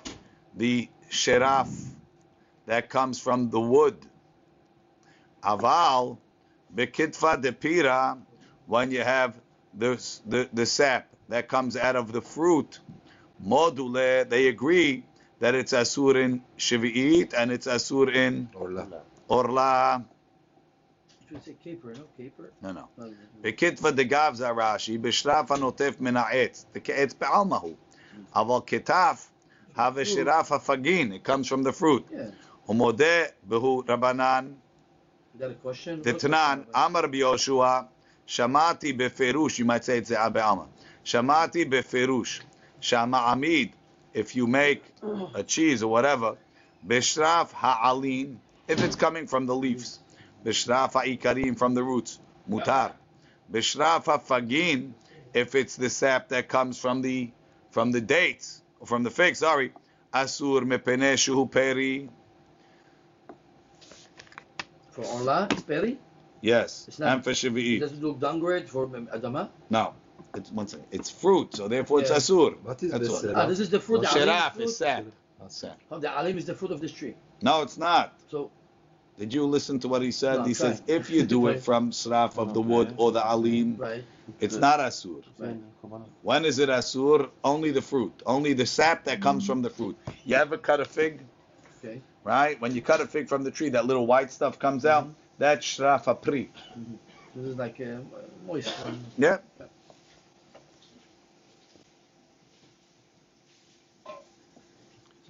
the 0.54 0.90
sheraf 1.10 1.70
that 2.66 2.90
comes 2.90 3.18
from 3.18 3.48
the 3.48 3.60
wood. 3.60 3.96
Aval 5.42 6.18
bekitva 6.74 7.40
de 7.40 7.52
pira. 7.52 8.18
When 8.66 8.90
you 8.90 9.00
have 9.00 9.40
the, 9.74 9.96
the, 10.26 10.48
the 10.52 10.66
sap 10.66 11.11
that 11.32 11.48
comes 11.48 11.78
out 11.78 11.96
of 11.96 12.12
the 12.12 12.20
fruit, 12.20 12.78
module, 13.42 14.28
they 14.28 14.48
agree 14.48 15.02
that 15.38 15.54
it's 15.54 15.72
asur 15.72 16.14
in 16.22 16.42
Shivi'it 16.58 17.32
and 17.32 17.50
it's 17.50 17.66
asur 17.66 18.14
in 18.14 18.50
Orla. 19.28 20.04
Should 21.26 21.36
we 21.38 21.40
say 21.40 21.56
caper, 21.64 21.94
no 21.94 22.04
caper. 22.18 22.52
No, 22.60 22.72
no. 22.72 22.88
Oh, 23.00 23.14
Bekitva 23.42 23.96
de 23.96 24.04
gavza 24.04 24.54
Rashi, 24.54 25.00
beshlaf 25.00 25.48
anotef 25.48 25.96
mena'etz, 25.96 26.66
the 26.74 26.80
ke'etz 26.80 27.18
be'almahu. 27.18 27.74
Aval 28.36 28.66
ketaf, 28.66 29.26
have 29.74 29.94
shiraf 29.94 30.48
hafagin, 30.48 31.14
it 31.14 31.24
comes 31.24 31.48
from 31.48 31.62
the 31.62 31.72
fruit. 31.72 32.06
Umode 32.68 33.32
b'hu 33.48 33.86
rabbanan. 33.86 34.52
You 35.32 35.40
got 35.40 35.50
a 35.50 35.54
question? 35.54 36.02
Titnan, 36.02 36.66
Amar 36.74 37.04
Yoshua, 37.04 37.88
Shamati 38.28 38.94
beferush, 38.94 39.58
you 39.58 39.64
might 39.64 39.82
say 39.82 39.96
it's 39.96 40.10
the 40.10 40.20
Abba 40.20 40.46
Amar. 40.46 40.66
Shamati 41.04 41.68
beferush. 41.68 42.40
Shama'amid, 42.80 43.72
if 44.12 44.36
you 44.36 44.46
make 44.46 44.84
a 45.34 45.42
cheese 45.42 45.82
or 45.82 45.90
whatever, 45.90 46.36
be'shraf 46.86 47.52
ha'alin, 47.52 48.38
if 48.68 48.82
it's 48.82 48.96
coming 48.96 49.26
from 49.26 49.46
the 49.46 49.54
leaves. 49.54 50.00
be'shraf 50.44 50.92
ha'ikarim, 50.92 51.56
from 51.56 51.74
the 51.74 51.82
roots. 51.82 52.18
Mutar. 52.48 52.92
Be'shraf 53.50 54.06
ha'fagin, 54.06 54.92
if 55.34 55.54
it's 55.54 55.76
the 55.76 55.90
sap 55.90 56.28
that 56.28 56.48
comes 56.48 56.78
from 56.78 57.02
the 57.02 57.30
from 57.70 57.90
the 57.90 58.00
dates 58.00 58.62
or 58.80 58.86
from 58.86 59.02
the 59.02 59.10
figs, 59.10 59.38
sorry. 59.38 59.72
Asur 60.12 60.62
mepeneshu 60.62 61.50
peri. 61.50 62.10
For 64.90 65.06
Allah, 65.06 65.48
peri? 65.66 65.98
Yes. 66.42 66.84
It's 66.88 66.98
not, 66.98 67.14
and 67.14 67.24
for 67.24 67.30
Shavi'i. 67.30 67.76
It 67.76 67.80
doesn't 67.80 68.02
look 68.02 68.20
downgrade 68.20 68.68
for 68.68 68.86
Adama? 68.88 69.48
No 69.70 69.94
it's 70.34 70.50
one 70.50 70.66
second. 70.68 70.86
It's 70.90 71.10
fruit, 71.10 71.54
so 71.56 71.68
therefore 71.68 72.00
it's 72.00 72.10
Yeah. 72.10 72.16
asur. 72.16 72.56
What 72.62 72.82
is 72.82 72.90
That's 72.92 73.08
this? 73.08 73.22
what- 73.22 73.36
uh, 73.36 73.40
Ah, 73.40 73.46
this 73.46 73.60
is 73.60 73.70
the 73.70 73.80
fruit. 73.80 74.02
Well, 74.02 74.12
the 74.12 74.18
alim 74.20 74.28
Sheraf 74.28 74.52
fruit. 74.54 74.64
is 74.64 74.76
sap. 74.76 75.04
Sap. 75.48 75.78
Oh, 75.90 75.98
the 75.98 76.08
alim 76.16 76.38
is 76.38 76.46
the 76.46 76.54
fruit 76.54 76.70
of 76.70 76.80
this 76.80 76.92
tree. 76.92 77.14
No, 77.42 77.62
it's 77.62 77.76
not. 77.76 78.14
So, 78.30 78.50
Did 79.18 79.34
you 79.34 79.44
listen 79.44 79.78
to 79.80 79.88
what 79.88 80.00
he 80.00 80.10
said? 80.10 80.36
No, 80.38 80.42
he 80.44 80.50
I'm 80.50 80.54
says 80.54 80.82
if 80.86 81.10
you 81.10 81.22
do 81.24 81.48
it 81.48 81.60
from 81.68 81.90
sraf 81.90 82.38
of 82.38 82.54
the 82.54 82.62
wood 82.62 82.94
or 82.96 83.12
the 83.12 83.20
alim, 83.24 83.76
right, 83.76 84.02
it's 84.40 84.56
not 84.56 84.80
asur. 84.80 85.22
right. 85.38 85.56
When 86.22 86.44
is 86.46 86.58
it 86.58 86.70
asur? 86.70 87.28
Only 87.44 87.72
the 87.72 87.82
fruit, 87.82 88.14
only 88.24 88.54
the 88.54 88.64
sap 88.64 89.04
that 89.04 89.20
comes 89.20 89.44
from 89.46 89.60
the 89.60 89.68
fruit. 89.68 89.96
You 90.24 90.36
ever 90.36 90.56
cut 90.56 90.80
a 90.80 90.86
fig? 90.86 91.20
Okay. 91.84 92.00
Right? 92.24 92.58
When 92.60 92.74
you 92.74 92.80
cut 92.80 93.00
a 93.02 93.06
fig 93.06 93.28
from 93.28 93.44
the 93.44 93.50
tree, 93.50 93.68
that 93.70 93.84
little 93.84 94.06
white 94.06 94.30
stuff 94.32 94.58
comes 94.58 94.86
out. 94.86 95.08
That's 95.38 95.66
shraf 95.66 96.06
apri. 96.08 96.48
This 97.34 97.46
is 97.48 97.56
like 97.56 97.80
a 97.80 98.02
moist 98.46 98.70
one. 98.84 99.04
Yeah. 99.18 99.38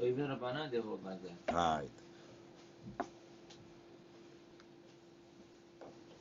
So 0.02 0.08
even 0.08 0.26
they 0.72 0.78
hold 0.78 1.04
like 1.04 1.20
that. 1.22 1.54
Right. 1.54 1.88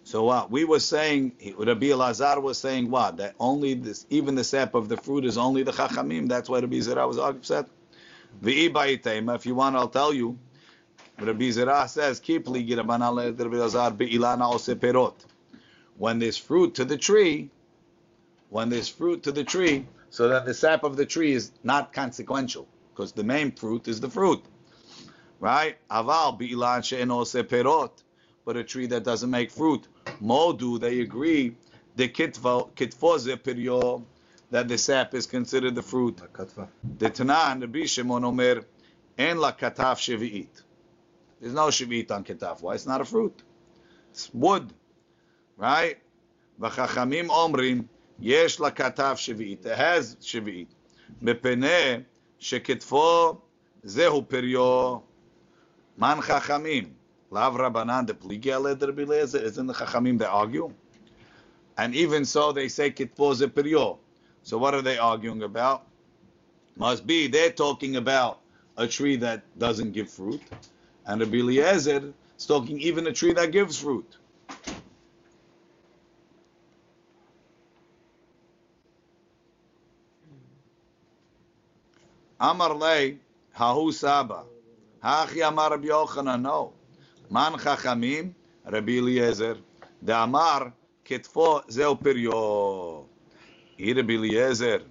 So 0.04 0.24
what 0.24 0.52
we 0.52 0.66
were 0.66 0.80
saying, 0.80 1.32
Rabbi 1.58 1.88
Elazar 1.88 2.40
was 2.44 2.60
saying 2.60 2.92
what? 2.92 3.18
That 3.18 3.34
only 3.40 3.74
this, 3.74 4.06
even 4.12 4.36
the 4.36 4.44
sap 4.44 4.76
of 4.76 4.88
the 4.88 4.98
fruit 4.98 5.26
is 5.26 5.36
only 5.36 5.64
the 5.64 5.72
chachamim. 5.72 6.30
That's 6.30 6.48
why 6.48 6.60
Rabbi 6.60 6.80
Zerah 6.80 7.08
was 7.08 7.18
upset. 7.18 7.66
If 8.44 9.46
you 9.48 9.56
want, 9.56 9.76
I'll 9.76 9.88
tell 9.88 10.14
you. 10.14 10.38
Rabbi 11.18 11.50
Zerah 11.50 11.88
says, 11.88 12.20
"Keep 12.20 12.50
Rabbi 12.50 12.60
Elazar. 13.40 15.14
When 15.98 16.20
there's 16.20 16.38
fruit 16.38 16.76
to 16.76 16.86
the 16.86 16.98
tree, 16.98 17.50
when 18.50 18.70
there's 18.70 18.90
fruit 18.90 19.24
to 19.24 19.32
the 19.32 19.44
tree, 19.44 19.88
so 20.12 20.28
that 20.28 20.46
the 20.46 20.54
sap 20.54 20.84
of 20.84 20.98
the 20.98 21.06
tree 21.08 21.32
is 21.32 21.52
not 21.64 21.94
consequential, 21.94 22.68
because 22.94 23.12
the 23.14 23.24
main 23.24 23.52
fruit 23.52 23.88
is 23.88 24.00
the 24.00 24.10
fruit, 24.10 24.44
right? 25.40 25.78
Aval 25.90 26.40
bi'ilan 26.40 26.84
she'eno 26.84 27.24
perot, 27.24 27.92
but 28.46 28.58
a 28.58 28.64
tree 28.64 28.88
that 28.88 29.04
doesn't 29.04 29.30
make 29.30 29.52
fruit. 29.52 29.88
Modu, 30.22 30.80
they 30.80 31.00
agree, 31.02 31.56
the 31.96 32.08
kitfoze 32.10 33.36
piryo, 33.38 34.04
that 34.50 34.68
the 34.68 34.78
sap 34.78 35.14
is 35.14 35.26
considered 35.26 35.76
the 35.76 35.82
fruit. 35.82 36.18
The 36.98 37.10
Tanan, 37.10 37.72
the 37.72 37.88
Shimon 37.88 38.26
Omer, 38.26 38.66
en 39.18 39.38
la 39.38 39.52
kataf 39.54 39.98
shevi'it. 39.98 40.64
There's 41.40 41.54
no 41.54 41.68
shevi'it 41.68 42.12
on 42.12 42.24
kataf. 42.24 42.62
Why? 42.62 42.74
It's 42.76 42.86
not 42.86 43.02
a 43.02 43.06
fruit. 43.06 43.42
It's 44.12 44.30
wood, 44.34 44.74
right? 45.56 45.98
V'chachamim 46.60 47.30
omrim, 47.30 47.88
yesh 48.20 48.60
la 48.60 48.72
kataf 48.72 49.16
shevi'it. 49.16 49.66
It 49.66 49.78
has 49.78 50.18
shevi'it. 50.18 50.68
Mepene 51.24 52.06
Shekitfo 52.42 53.38
זהו 53.84 54.26
Perio 54.28 55.02
Man 55.98 56.22
Chachamim. 56.22 56.88
Lav 57.32 57.56
רבנן 57.56 58.06
de 58.08 58.14
Pligi 58.14 58.52
Aleder 58.52 58.92
Bilezer. 58.92 59.42
Isn't 59.42 59.68
the 59.68 59.74
Chachamim 59.74 60.18
they 60.18 60.26
argue? 60.26 60.74
And 61.78 61.96
even 61.96 62.26
so, 62.26 62.52
they 62.52 62.68
say 62.68 62.92
Kitfo 62.92 63.34
זה 63.34 63.48
Perio. 63.48 64.00
So 64.44 64.58
what 64.58 64.74
are 64.74 64.82
they 64.82 64.98
arguing 64.98 65.44
about? 65.44 65.84
Must 66.76 67.06
be 67.06 67.28
they're 67.28 67.52
talking 67.52 67.96
about 67.96 68.40
a 68.78 68.88
tree 68.88 69.16
that 69.18 69.44
doesn't 69.60 69.92
give 69.92 70.10
fruit, 70.10 70.42
and 71.06 71.22
Rabbi 71.22 71.38
Eliezer 71.38 72.14
is 72.38 72.46
talking 72.46 72.80
even 72.80 73.06
a 73.08 73.14
tree 73.14 73.34
that 73.34 73.52
gives 73.52 73.78
fruit. 73.80 74.18
Amar 82.41 82.75
lei 82.75 83.19
hahu 83.55 83.93
saba. 83.93 84.45
Hachi 85.03 85.43
amar 85.43 85.71
Rabbi 85.71 85.89
Yochanan, 85.89 86.43
no. 86.43 86.73
Man 87.31 87.53
chachamim, 87.55 88.33
Rabbi 88.65 88.99
Eliezer. 88.99 89.57
De 90.03 90.13
amar 90.13 90.73
ketfo 91.05 91.63
zeu 91.71 91.95
perio. 91.97 93.07
Hi 93.79 93.93
Rabbi 93.93 94.15
Eliezer. 94.15 94.83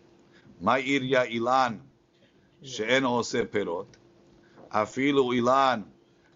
מה 0.62 0.75
עיר 0.75 1.21
אילן 1.23 1.77
שאין 2.62 3.03
עושה 3.03 3.45
פירות? 3.45 3.97
אפילו 4.69 5.31
אילן 5.31 5.81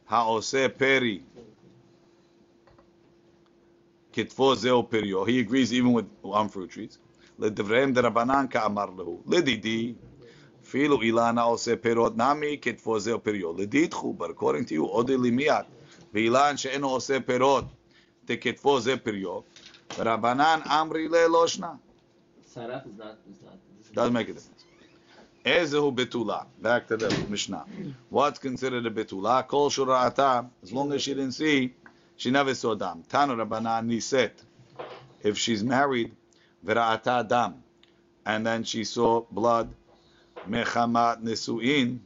העושה 0.09 0.69
פרי, 0.69 1.19
כתפו 4.13 4.55
זהו 4.55 4.89
פריו. 4.89 5.25
He 5.25 5.39
agrees 5.39 5.71
even 5.71 5.93
with 5.93 6.25
on 6.25 6.49
fruit 6.49 6.71
trees. 6.71 6.97
לדבריהם 7.39 7.93
דרבנן 7.93 8.45
כאמר 8.49 8.85
לו. 8.85 9.21
לדידי, 9.27 9.93
Filu 10.74 10.98
ilana 11.04 11.46
ose 11.48 11.76
perot 11.76 12.16
nami 12.16 12.58
ketfozer 12.58 13.22
perio. 13.22 13.56
Leditchu, 13.56 14.18
but 14.18 14.30
according 14.32 14.66
to 14.66 14.74
you, 14.74 14.88
odeli 14.88 15.30
miyat. 15.32 15.66
V'ilan 16.12 16.58
she'eno 16.58 16.96
ose 16.96 17.20
perot 17.20 17.68
teketfozer 18.26 18.98
perio. 18.98 19.44
Rabbanan 19.96 20.62
amri 20.64 21.08
le 21.08 21.28
loshna. 21.28 21.78
Saraf 22.44 22.88
is 22.88 22.96
not, 22.98 23.20
is 23.30 23.40
not. 23.42 23.60
Doesn't 23.94 24.14
make 24.14 24.28
a 24.30 24.34
difference. 24.34 24.66
Ezehu 25.44 25.94
betula. 25.94 26.48
Back 26.58 26.88
to 26.88 26.96
the 26.96 27.16
Mishnah. 27.28 27.66
What's 28.08 28.40
considered 28.40 28.84
a 28.86 28.90
betula? 28.90 29.46
Kol 29.46 29.70
shura'ata. 29.70 30.50
As 30.64 30.72
long 30.72 30.92
as 30.92 31.02
she 31.02 31.14
didn't 31.14 31.32
see, 31.32 31.76
she 32.16 32.32
never 32.32 32.54
saw 32.54 32.74
dam. 32.74 33.04
Tanu 33.08 33.36
rabbanan 33.36 33.86
niset. 33.86 34.32
If 35.20 35.38
she's 35.38 35.62
married, 35.62 36.16
v'ra'ata 36.66 37.28
dam. 37.28 37.62
And 38.26 38.44
then 38.44 38.64
she 38.64 38.84
saw 38.84 39.24
blood 39.30 39.76
mechamat 40.48 41.22
nesuin, 41.22 41.98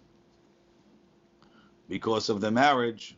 because 1.88 2.28
of 2.28 2.40
the 2.40 2.50
marriage. 2.50 3.16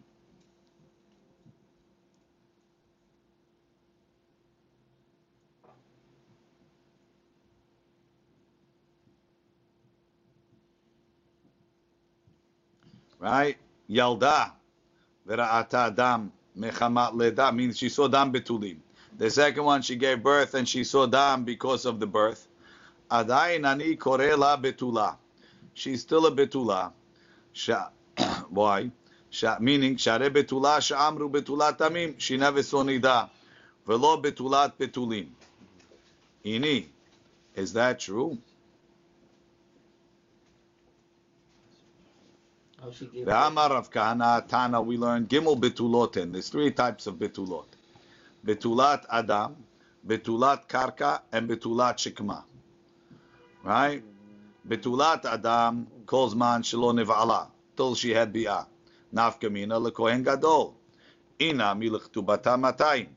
Right? 13.18 13.58
Yalda, 13.90 14.52
vera'ata 15.28 15.94
dam, 15.94 16.32
mechamat 16.58 17.14
leda, 17.14 17.52
means 17.52 17.78
she 17.78 17.88
saw 17.90 18.08
dam 18.08 18.32
betulim. 18.32 18.78
The 19.18 19.30
second 19.30 19.64
one, 19.64 19.82
she 19.82 19.96
gave 19.96 20.22
birth 20.22 20.54
and 20.54 20.68
she 20.68 20.84
saw 20.84 21.06
dam 21.06 21.44
because 21.44 21.84
of 21.86 22.00
the 22.00 22.06
birth. 22.06 22.48
Adain 23.10 23.64
ani 23.66 23.96
korela 23.96 24.60
betula. 24.60 25.16
She's 25.74 26.02
still 26.02 26.26
a 26.26 26.30
betula. 26.32 26.92
Sha, 27.52 27.88
why? 28.48 28.90
Sha, 29.30 29.58
meaning 29.60 29.96
share 29.96 30.30
betula 30.30 30.80
sha'amru 30.80 31.30
betulat 31.30 31.78
tamim. 31.78 32.14
She 32.18 32.36
never 32.36 32.62
saw 32.62 32.82
nida. 32.84 33.28
Velo 33.86 34.20
betulat 34.20 34.74
betulim. 34.78 35.28
Ini, 36.44 36.86
is 37.54 37.72
that 37.72 37.98
true? 37.98 38.38
She 42.92 43.06
gave 43.06 43.26
Ve'amar 43.26 43.70
Rav 43.70 43.90
Tana, 44.48 44.80
we 44.80 44.96
learned 44.96 45.28
Gimel 45.28 45.60
betuloten. 45.60 46.32
There's 46.32 46.48
three 46.48 46.70
types 46.70 47.06
of 47.06 47.16
betulot. 47.16 47.66
Betulat 48.46 49.04
Adam, 49.10 49.56
Betulat 50.06 50.66
Karka, 50.66 51.20
and 51.30 51.48
Betulat 51.48 51.98
Shikma. 51.98 52.44
Right? 53.62 54.02
Betulat 54.66 55.24
Adam 55.24 55.86
calls 56.06 56.34
man 56.34 56.62
shelo 56.62 56.92
neva'ala, 56.94 57.48
till 57.76 57.94
she 57.94 58.10
had 58.10 58.32
bi'ah. 58.32 58.66
Nafkamina 59.14 59.78
lekohen 59.80 60.24
gadol. 60.24 60.76
Ina 61.40 61.74
milichtubata 61.74 62.56
matayim. 62.58 63.08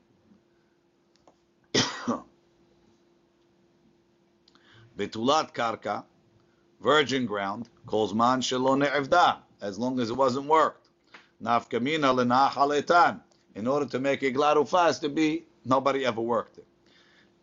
Betulat 4.97 5.53
Karka, 5.53 6.03
virgin 6.81 7.25
ground, 7.25 7.69
calls 7.85 8.13
man 8.13 8.41
shelo 8.41 8.77
ne'evda, 8.77 9.37
as 9.61 9.79
long 9.79 9.99
as 9.99 10.09
it 10.09 10.17
wasn't 10.17 10.45
worked. 10.47 10.89
Nafkamina 11.41 12.13
lena'achaletan. 12.13 13.21
In 13.55 13.67
order 13.67 13.85
to 13.85 13.99
make 13.99 14.23
a 14.23 14.31
glaru 14.31 14.67
fast 14.67 15.01
to 15.01 15.09
be, 15.09 15.45
nobody 15.63 16.05
ever 16.05 16.21
worked 16.21 16.57
it. 16.57 16.65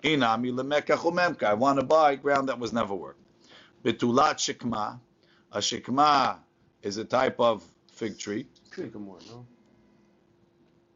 Inami 0.02 0.52
lemeka 0.52 0.96
chumemka. 0.96 1.44
I 1.44 1.54
want 1.54 1.78
to 1.80 1.84
buy 1.84 2.16
ground 2.16 2.48
that 2.48 2.58
was 2.58 2.72
never 2.72 2.94
worked. 2.94 3.20
Betulat 3.84 4.36
shikma. 4.36 4.98
A 5.52 5.58
shikma 5.58 6.38
is 6.82 6.96
a 6.96 7.04
type 7.04 7.40
of 7.40 7.64
fig 7.92 8.18
tree. 8.18 8.46
Drink 8.70 8.94
more, 8.94 9.18
no? 9.28 9.46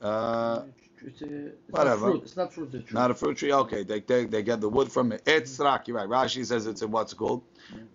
Uh, 0.01 0.63
It's, 1.07 1.21
a, 1.23 1.47
it's 1.47 1.57
Whatever. 1.69 2.07
Not 2.07 2.13
fruit. 2.13 2.23
It's 2.23 2.37
not 2.37 2.55
fruit. 2.55 2.75
It's 2.75 2.93
not 2.93 3.11
a 3.11 3.15
fruit 3.15 3.37
tree. 3.37 3.53
Okay, 3.53 3.83
they, 3.83 4.01
they 4.01 4.25
they 4.25 4.43
get 4.43 4.61
the 4.61 4.69
wood 4.69 4.91
from 4.91 5.13
it. 5.13 5.23
It's 5.27 5.59
rak. 5.59 5.87
You're 5.89 5.99
right. 5.99 6.09
Rashi 6.09 6.47
says 6.47 6.67
it's 6.67 6.83
in 6.83 6.91
what's 6.91 7.13
called, 7.13 7.43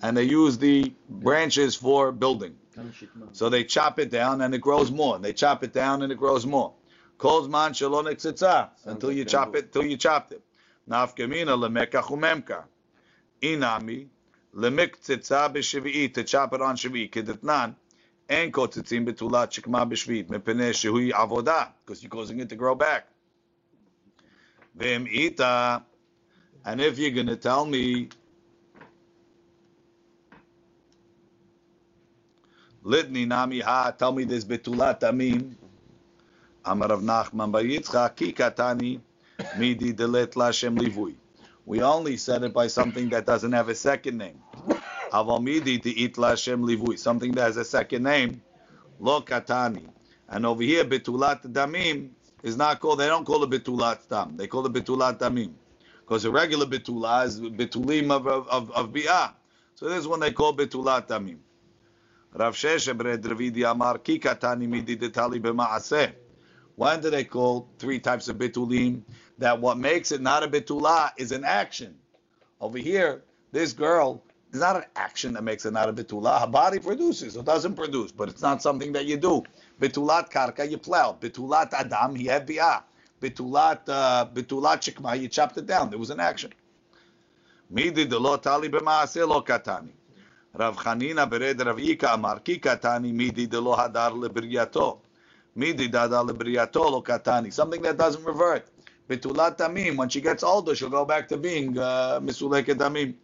and 0.01 0.15
they 0.15 0.23
use 0.23 0.57
the 0.57 0.93
branches 1.09 1.75
for 1.75 2.11
building. 2.11 2.55
Kind 2.75 2.89
of 2.89 2.95
shikma. 2.95 3.35
So 3.35 3.49
they 3.49 3.63
chop 3.63 3.99
it 3.99 4.11
down 4.11 4.41
and 4.41 4.53
it 4.53 4.61
grows 4.61 4.91
more. 4.91 5.17
They 5.17 5.33
chop 5.33 5.63
it 5.63 5.73
down 5.73 6.03
and 6.03 6.11
it 6.11 6.17
grows 6.19 6.45
more. 6.45 6.73
Calls 7.17 7.49
man 7.49 7.73
shalom 7.73 8.07
until 8.07 9.11
you 9.11 9.25
chop 9.25 9.55
it, 9.55 9.73
till 9.73 9.85
you 9.85 9.97
chopped 9.97 10.31
it. 10.31 10.41
Nafkamina 10.89 11.55
lemeka 11.55 12.01
chumemka. 12.01 12.63
Inami 13.41 14.07
lemiktzitza 14.55 15.53
b'shvi'i 15.53 16.13
to 16.13 16.23
chop 16.23 16.53
it 16.53 16.61
on 16.61 16.75
shvi'i 16.75 17.09
kedetnan. 17.09 17.75
En 18.27 18.51
kotzitzim 18.51 19.05
betulat 19.05 19.51
shikma 19.51 19.89
b'shvi'i 19.89 20.27
mepene 20.27 20.71
shehui 20.71 21.11
avodah 21.11 21.71
because 21.85 22.01
you're 22.03 22.09
causing 22.09 22.39
it 22.39 22.49
to 22.49 22.55
grow 22.55 22.75
back. 22.75 23.07
V'em 24.77 25.07
ita. 25.07 25.83
And 26.65 26.81
if 26.81 26.97
you're 26.97 27.11
gonna 27.11 27.35
tell 27.35 27.65
me 27.65 28.09
Litni 32.83 33.27
nami 33.27 33.59
ha, 33.59 33.91
tell 33.91 34.11
me 34.11 34.23
this 34.23 34.45
betulat 34.45 35.01
amim. 35.01 35.55
Amar 36.65 36.89
Rav 36.89 37.01
Nachman 37.01 37.51
bar 37.51 37.61
Yitzchak, 37.61 38.15
ki 38.15 38.33
midi 39.57 39.93
delet 39.93 40.33
lashem 40.33 40.77
livui. 40.79 41.17
We 41.65 41.81
only 41.81 42.17
said 42.17 42.43
it 42.43 42.53
by 42.53 42.67
something 42.67 43.09
that 43.09 43.25
doesn't 43.25 43.51
have 43.53 43.69
a 43.69 43.75
second 43.75 44.17
name. 44.17 44.41
Aval 45.11 45.43
midi 45.43 45.75
it 45.77 46.15
lashem 46.15 46.61
livui, 46.63 46.99
something 46.99 47.31
that 47.33 47.43
has 47.43 47.57
a 47.57 47.65
second 47.65 48.03
name. 48.03 48.41
Lo 48.99 49.21
katani. 49.21 49.89
And 50.29 50.45
over 50.45 50.63
here, 50.63 50.85
betulat 50.85 51.43
damim 51.43 52.11
is 52.43 52.57
not 52.57 52.79
called, 52.79 52.99
they 52.99 53.07
don't 53.07 53.25
call 53.25 53.43
it 53.43 53.49
betulat 53.51 54.07
dam. 54.09 54.37
They 54.37 54.47
call 54.47 54.65
it 54.65 54.73
betulat 54.73 55.19
damim. 55.19 55.53
Because 56.01 56.25
a 56.25 56.31
regular 56.31 56.65
betula 56.65 57.25
is 57.25 57.39
betulim 57.41 58.11
of, 58.11 58.27
of, 58.27 58.47
of, 58.49 58.71
of 58.71 58.91
bi'ah. 58.91 59.33
So 59.75 59.89
this 59.89 60.07
one 60.07 60.19
they 60.21 60.31
call 60.31 60.55
betulat 60.55 61.07
damim. 61.07 61.39
Rav 62.33 62.55
Sheshe 62.55 62.93
Ravidi 62.95 63.69
Amar 63.69 63.99
Ki 63.99 64.19
Katani 64.19 64.67
Midi 64.67 64.97
Detali. 64.97 65.41
When 66.75 67.01
do 67.01 67.09
they 67.09 67.25
call 67.25 67.69
three 67.79 67.99
types 67.99 68.27
of 68.29 68.37
bitulim? 68.37 69.03
That 69.39 69.61
what 69.61 69.79
makes 69.79 70.13
it 70.13 70.21
not 70.21 70.43
a 70.43 70.49
bitula 70.49 71.11
is 71.17 71.33
an 71.33 71.45
action. 71.45 71.95
Over 72.61 72.79
here, 72.79 73.23
this 73.53 73.73
girl 73.73 74.23
is 74.53 74.61
not 74.61 74.77
an 74.77 74.85
action 74.95 75.33
that 75.35 75.43
makes 75.43 75.65
it 75.65 75.73
not 75.73 75.89
a 75.89 75.93
bitula. 75.93 76.41
Her 76.41 76.47
body 76.47 76.79
produces 76.79 77.37
or 77.37 77.43
doesn't 77.43 77.75
produce, 77.75 78.11
but 78.11 78.29
it's 78.29 78.41
not 78.43 78.61
something 78.63 78.93
that 78.93 79.05
you 79.07 79.17
do. 79.17 79.43
Bitulat 79.81 80.31
karka, 80.31 80.69
you 80.69 80.77
plowed. 80.79 81.21
Bitulat 81.21 81.73
adam, 81.73 82.15
he 82.15 82.25
had 82.25 82.47
bi'ah. 82.47 82.83
Bitulat, 83.21 83.81
uh, 83.89 84.27
bitulat 84.33 84.81
shikma, 84.81 85.19
you 85.21 85.29
chopped 85.29 85.57
it 85.57 85.67
down. 85.67 85.89
There 85.91 85.99
was 85.99 86.11
an 86.11 86.19
action. 86.21 86.51
Midi 87.69 88.05
de 88.05 88.17
lo 88.19 88.37
tali 88.37 88.69
b'maaseh 88.69 89.27
lo 89.27 89.41
katani. 89.43 89.91
Rav 90.55 90.77
Chanina 90.77 91.29
bered 91.29 91.65
Rav 91.65 91.77
Yika 91.77 92.15
Amar 92.15 92.39
Ki 92.41 92.59
Katani 92.59 93.13
Midi 93.13 93.47
de 93.47 93.61
lo 93.61 93.75
hadar 93.75 94.11
lebriyato. 94.13 94.99
Midi 95.55 95.89
dadar 95.89 96.27
lebriyato 96.27 96.91
lo 96.91 97.01
katani. 97.03 97.53
Something 97.53 97.81
that 97.83 97.97
doesn't 97.97 98.25
revert. 98.25 98.67
Betulat 99.09 99.57
tamim. 99.57 99.97
When 99.97 100.09
she 100.09 100.21
gets 100.21 100.43
older, 100.43 100.75
she'll 100.75 100.89
go 100.89 101.03
back 101.03 101.27
to 101.29 101.37
being 101.37 101.77
uh, 101.77 102.19
misuleket 102.21 102.75
tamim. 102.77 103.15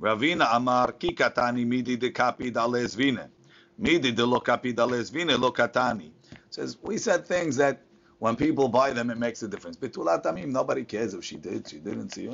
Ravina 0.00 0.54
Amar 0.54 0.92
Kikatani 0.92 1.66
Midi 1.66 1.96
de 1.96 2.10
kapi 2.10 2.52
dalezvine. 2.52 3.30
Midi 3.78 4.12
de 4.12 4.24
lo 4.24 4.40
kapi 4.40 4.72
dalezvine 4.74 5.38
lo 5.40 5.50
katani. 5.50 6.12
Says 6.50 6.78
we 6.82 6.98
said 6.98 7.26
things 7.26 7.56
that 7.56 7.82
when 8.18 8.36
people 8.36 8.68
buy 8.68 8.92
them, 8.92 9.10
it 9.10 9.18
makes 9.18 9.42
a 9.42 9.48
difference. 9.48 9.76
Betulat 9.76 10.22
tamim. 10.22 10.48
Nobody 10.50 10.84
cares 10.84 11.14
if 11.14 11.24
she 11.24 11.36
did, 11.36 11.68
she 11.68 11.78
didn't 11.80 12.10
see. 12.10 12.28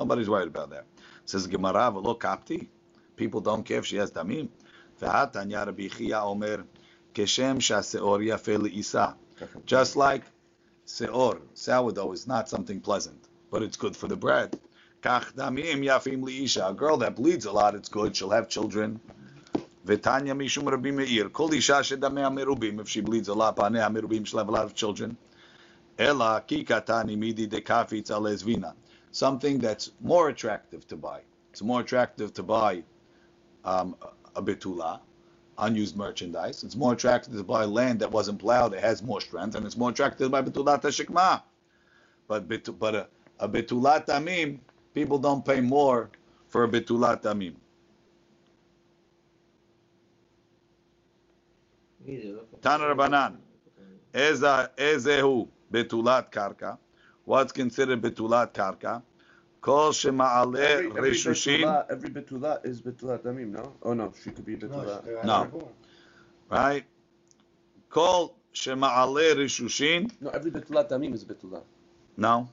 Nobody's 0.00 0.28
worried 0.28 0.48
about 0.48 0.70
that. 0.70 0.86
Says 1.24 1.46
Gemara, 1.46 1.90
lo 1.90 2.16
kapti. 2.16 2.68
People 3.14 3.40
don't 3.40 3.62
care 3.62 3.78
if 3.78 3.86
she 3.86 3.96
has 3.96 4.10
tamim. 4.10 4.50
Omer, 5.02 6.66
keshem 7.16 7.58
shaseor 7.58 8.18
le'isa. 8.58 9.14
Just 9.64 9.96
like 9.96 10.22
seor, 10.86 11.40
sourdough 11.54 12.12
is 12.12 12.26
not 12.26 12.48
something 12.48 12.80
pleasant, 12.80 13.28
but 13.50 13.62
it's 13.62 13.76
good 13.76 13.96
for 13.96 14.08
the 14.08 14.16
bread. 14.16 14.58
Kach 15.02 15.32
damim 15.34 15.80
yafim 15.84 16.22
le'isha. 16.22 16.70
A 16.70 16.74
girl 16.74 16.98
that 16.98 17.16
bleeds 17.16 17.46
a 17.46 17.52
lot, 17.52 17.74
it's 17.74 17.88
good. 17.88 18.14
She'll 18.14 18.30
have 18.30 18.48
children. 18.48 19.00
V'tanya 19.86 20.34
mishum 20.36 20.70
Rabbi 20.70 20.90
Meir. 20.90 21.28
Kol 21.30 21.52
isha 21.54 21.80
shedamea 21.88 22.30
merubim. 22.30 22.80
If 22.80 22.88
she 22.88 23.00
bleeds 23.00 23.28
a 23.28 23.34
lot, 23.34 23.56
panea 23.56 23.88
merubim, 23.90 24.26
she'll 24.26 24.40
have 24.40 24.48
a 24.48 24.52
lot 24.52 24.64
of 24.64 24.74
children. 24.74 25.16
Ela 25.98 26.44
kikatani 26.46 27.16
midi 27.16 27.46
de 27.46 27.60
alezvina 27.62 28.74
something 29.16 29.58
that's 29.58 29.92
more 30.02 30.28
attractive 30.28 30.86
to 30.88 30.96
buy. 30.96 31.20
It's 31.50 31.62
more 31.62 31.80
attractive 31.80 32.34
to 32.34 32.42
buy 32.42 32.84
um, 33.64 33.96
a 34.34 34.42
betula, 34.42 35.00
unused 35.58 35.96
merchandise. 35.96 36.64
It's 36.64 36.76
more 36.76 36.94
attractive 36.94 37.34
to 37.34 37.44
buy 37.44 37.64
land 37.64 38.00
that 38.00 38.12
wasn't 38.12 38.40
plowed, 38.40 38.74
it 38.74 38.80
has 38.80 39.02
more 39.02 39.20
strength, 39.20 39.56
and 39.56 39.66
it's 39.66 39.76
more 39.76 39.90
attractive 39.90 40.26
to 40.26 40.30
buy 40.30 40.42
betulat 40.42 40.82
shikma. 40.82 41.42
But 42.28 42.48
but 42.78 42.94
a, 42.94 43.08
a 43.40 43.48
betulat 43.48 44.06
tamim, 44.06 44.60
people 44.94 45.18
don't 45.18 45.44
pay 45.44 45.60
more 45.60 46.10
for 46.48 46.64
a 46.64 46.68
betulat 46.68 47.22
tamim. 47.22 47.56
Tana 52.62 52.84
Rabbanan. 52.94 53.38
Ezehu 54.14 55.48
betulat 55.72 56.30
karka. 56.32 56.78
What's 57.24 57.52
considered 57.52 58.02
betulat 58.02 58.52
karka? 58.54 59.02
Kol 59.66 59.90
shema'ale 59.90 60.56
Every, 60.56 60.86
every 60.96 61.10
betula, 61.10 61.86
every 61.90 62.10
betula 62.10 62.64
is 62.64 62.80
betula 62.80 63.18
damim, 63.18 63.50
no? 63.50 63.72
Oh 63.82 63.94
no, 63.94 64.12
she 64.22 64.30
could 64.30 64.46
be 64.46 64.54
No, 64.54 64.68
betula. 64.68 65.04
they're 65.04 65.18
uh, 65.18 65.26
No. 65.26 65.44
born. 65.46 65.72
Right? 66.48 66.84
Kol 67.90 68.36
shema'ale 68.54 69.34
reshushin. 69.40 70.08
No, 70.20 70.30
every 70.30 70.52
betula 70.52 70.88
damim 70.88 71.14
is 71.14 71.24
betula. 71.24 71.62
No. 72.16 72.48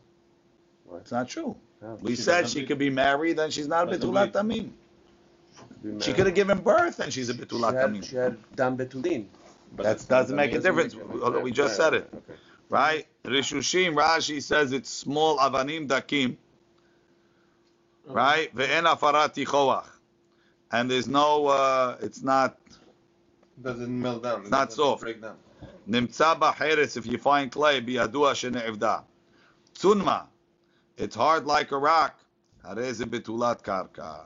Why? 0.86 0.98
It's 0.98 1.12
not 1.12 1.30
true. 1.30 1.56
Yeah, 1.84 1.94
We 2.02 2.16
said 2.16 2.50
she 2.50 2.66
could 2.66 2.80
be 2.80 2.90
married 2.90 3.38
and 3.38 3.54
she's 3.54 3.68
not 3.68 3.88
a 3.88 3.92
Doesn't 3.92 4.10
betulat 4.10 4.34
read. 4.34 4.34
tamim. 4.34 4.72
She 6.02 6.14
could 6.14 6.26
have 6.26 6.36
given 6.36 6.62
birth 6.62 7.00
and 7.00 7.14
she's 7.14 7.30
a 7.30 7.34
She 7.36 7.42
betulat 7.46 7.76
tamim. 7.80 8.04
she 8.04 8.16
had 8.16 8.38
dam 8.56 8.76
betulin. 8.78 9.28
That 9.78 9.84
that's 9.84 10.10
not 10.10 10.18
doesn't 10.22 10.36
make 10.36 10.54
a 10.54 10.60
difference. 10.60 10.94
Doesn't 10.96 11.44
We 11.44 11.52
just 11.52 11.76
said 11.76 11.94
it. 11.94 12.10
right, 12.14 12.24
Okay. 12.24 12.40
Right? 12.70 13.08
Rishushim, 13.26 13.94
Rashi 13.96 14.42
says 14.42 14.72
it's 14.72 14.90
small 14.90 15.38
avanim 15.38 15.88
dakim. 15.88 16.38
Right? 18.06 18.54
Ve'en 18.56 18.84
afarat 18.84 19.34
yichoach. 19.36 19.86
And 20.72 20.90
there's 20.90 21.08
no, 21.08 21.48
uh, 21.48 21.98
it's 22.02 22.22
not, 22.24 22.58
Doesn't 23.62 24.02
melt 24.02 24.24
down. 24.24 24.42
It's 24.42 24.50
not 24.50 24.70
doesn't 24.70 24.84
soft. 24.84 25.02
Break 25.02 25.22
down. 25.22 25.38
nimtza 25.88 26.38
ba'cheres, 26.40 26.98
if 26.98 27.06
you 27.06 27.18
find 27.18 27.52
clay, 27.52 27.82
biyadua 27.82 28.34
shene'evda. 28.34 29.04
Tsunma. 29.76 30.26
It's 30.98 31.16
hard 31.16 31.46
like 31.46 31.72
a 31.72 31.78
rock. 31.78 32.20
Harei 32.66 32.92
ze 32.94 33.06
betulat 33.06 33.62
karka. 33.62 34.26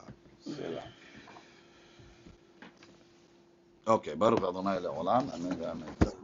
Okay, 3.87 4.15
Baruch 4.15 4.43
Adonai 4.43 4.79
le'olam. 4.79 5.33
Amen 5.33 5.55
ve'amen. 5.57 6.16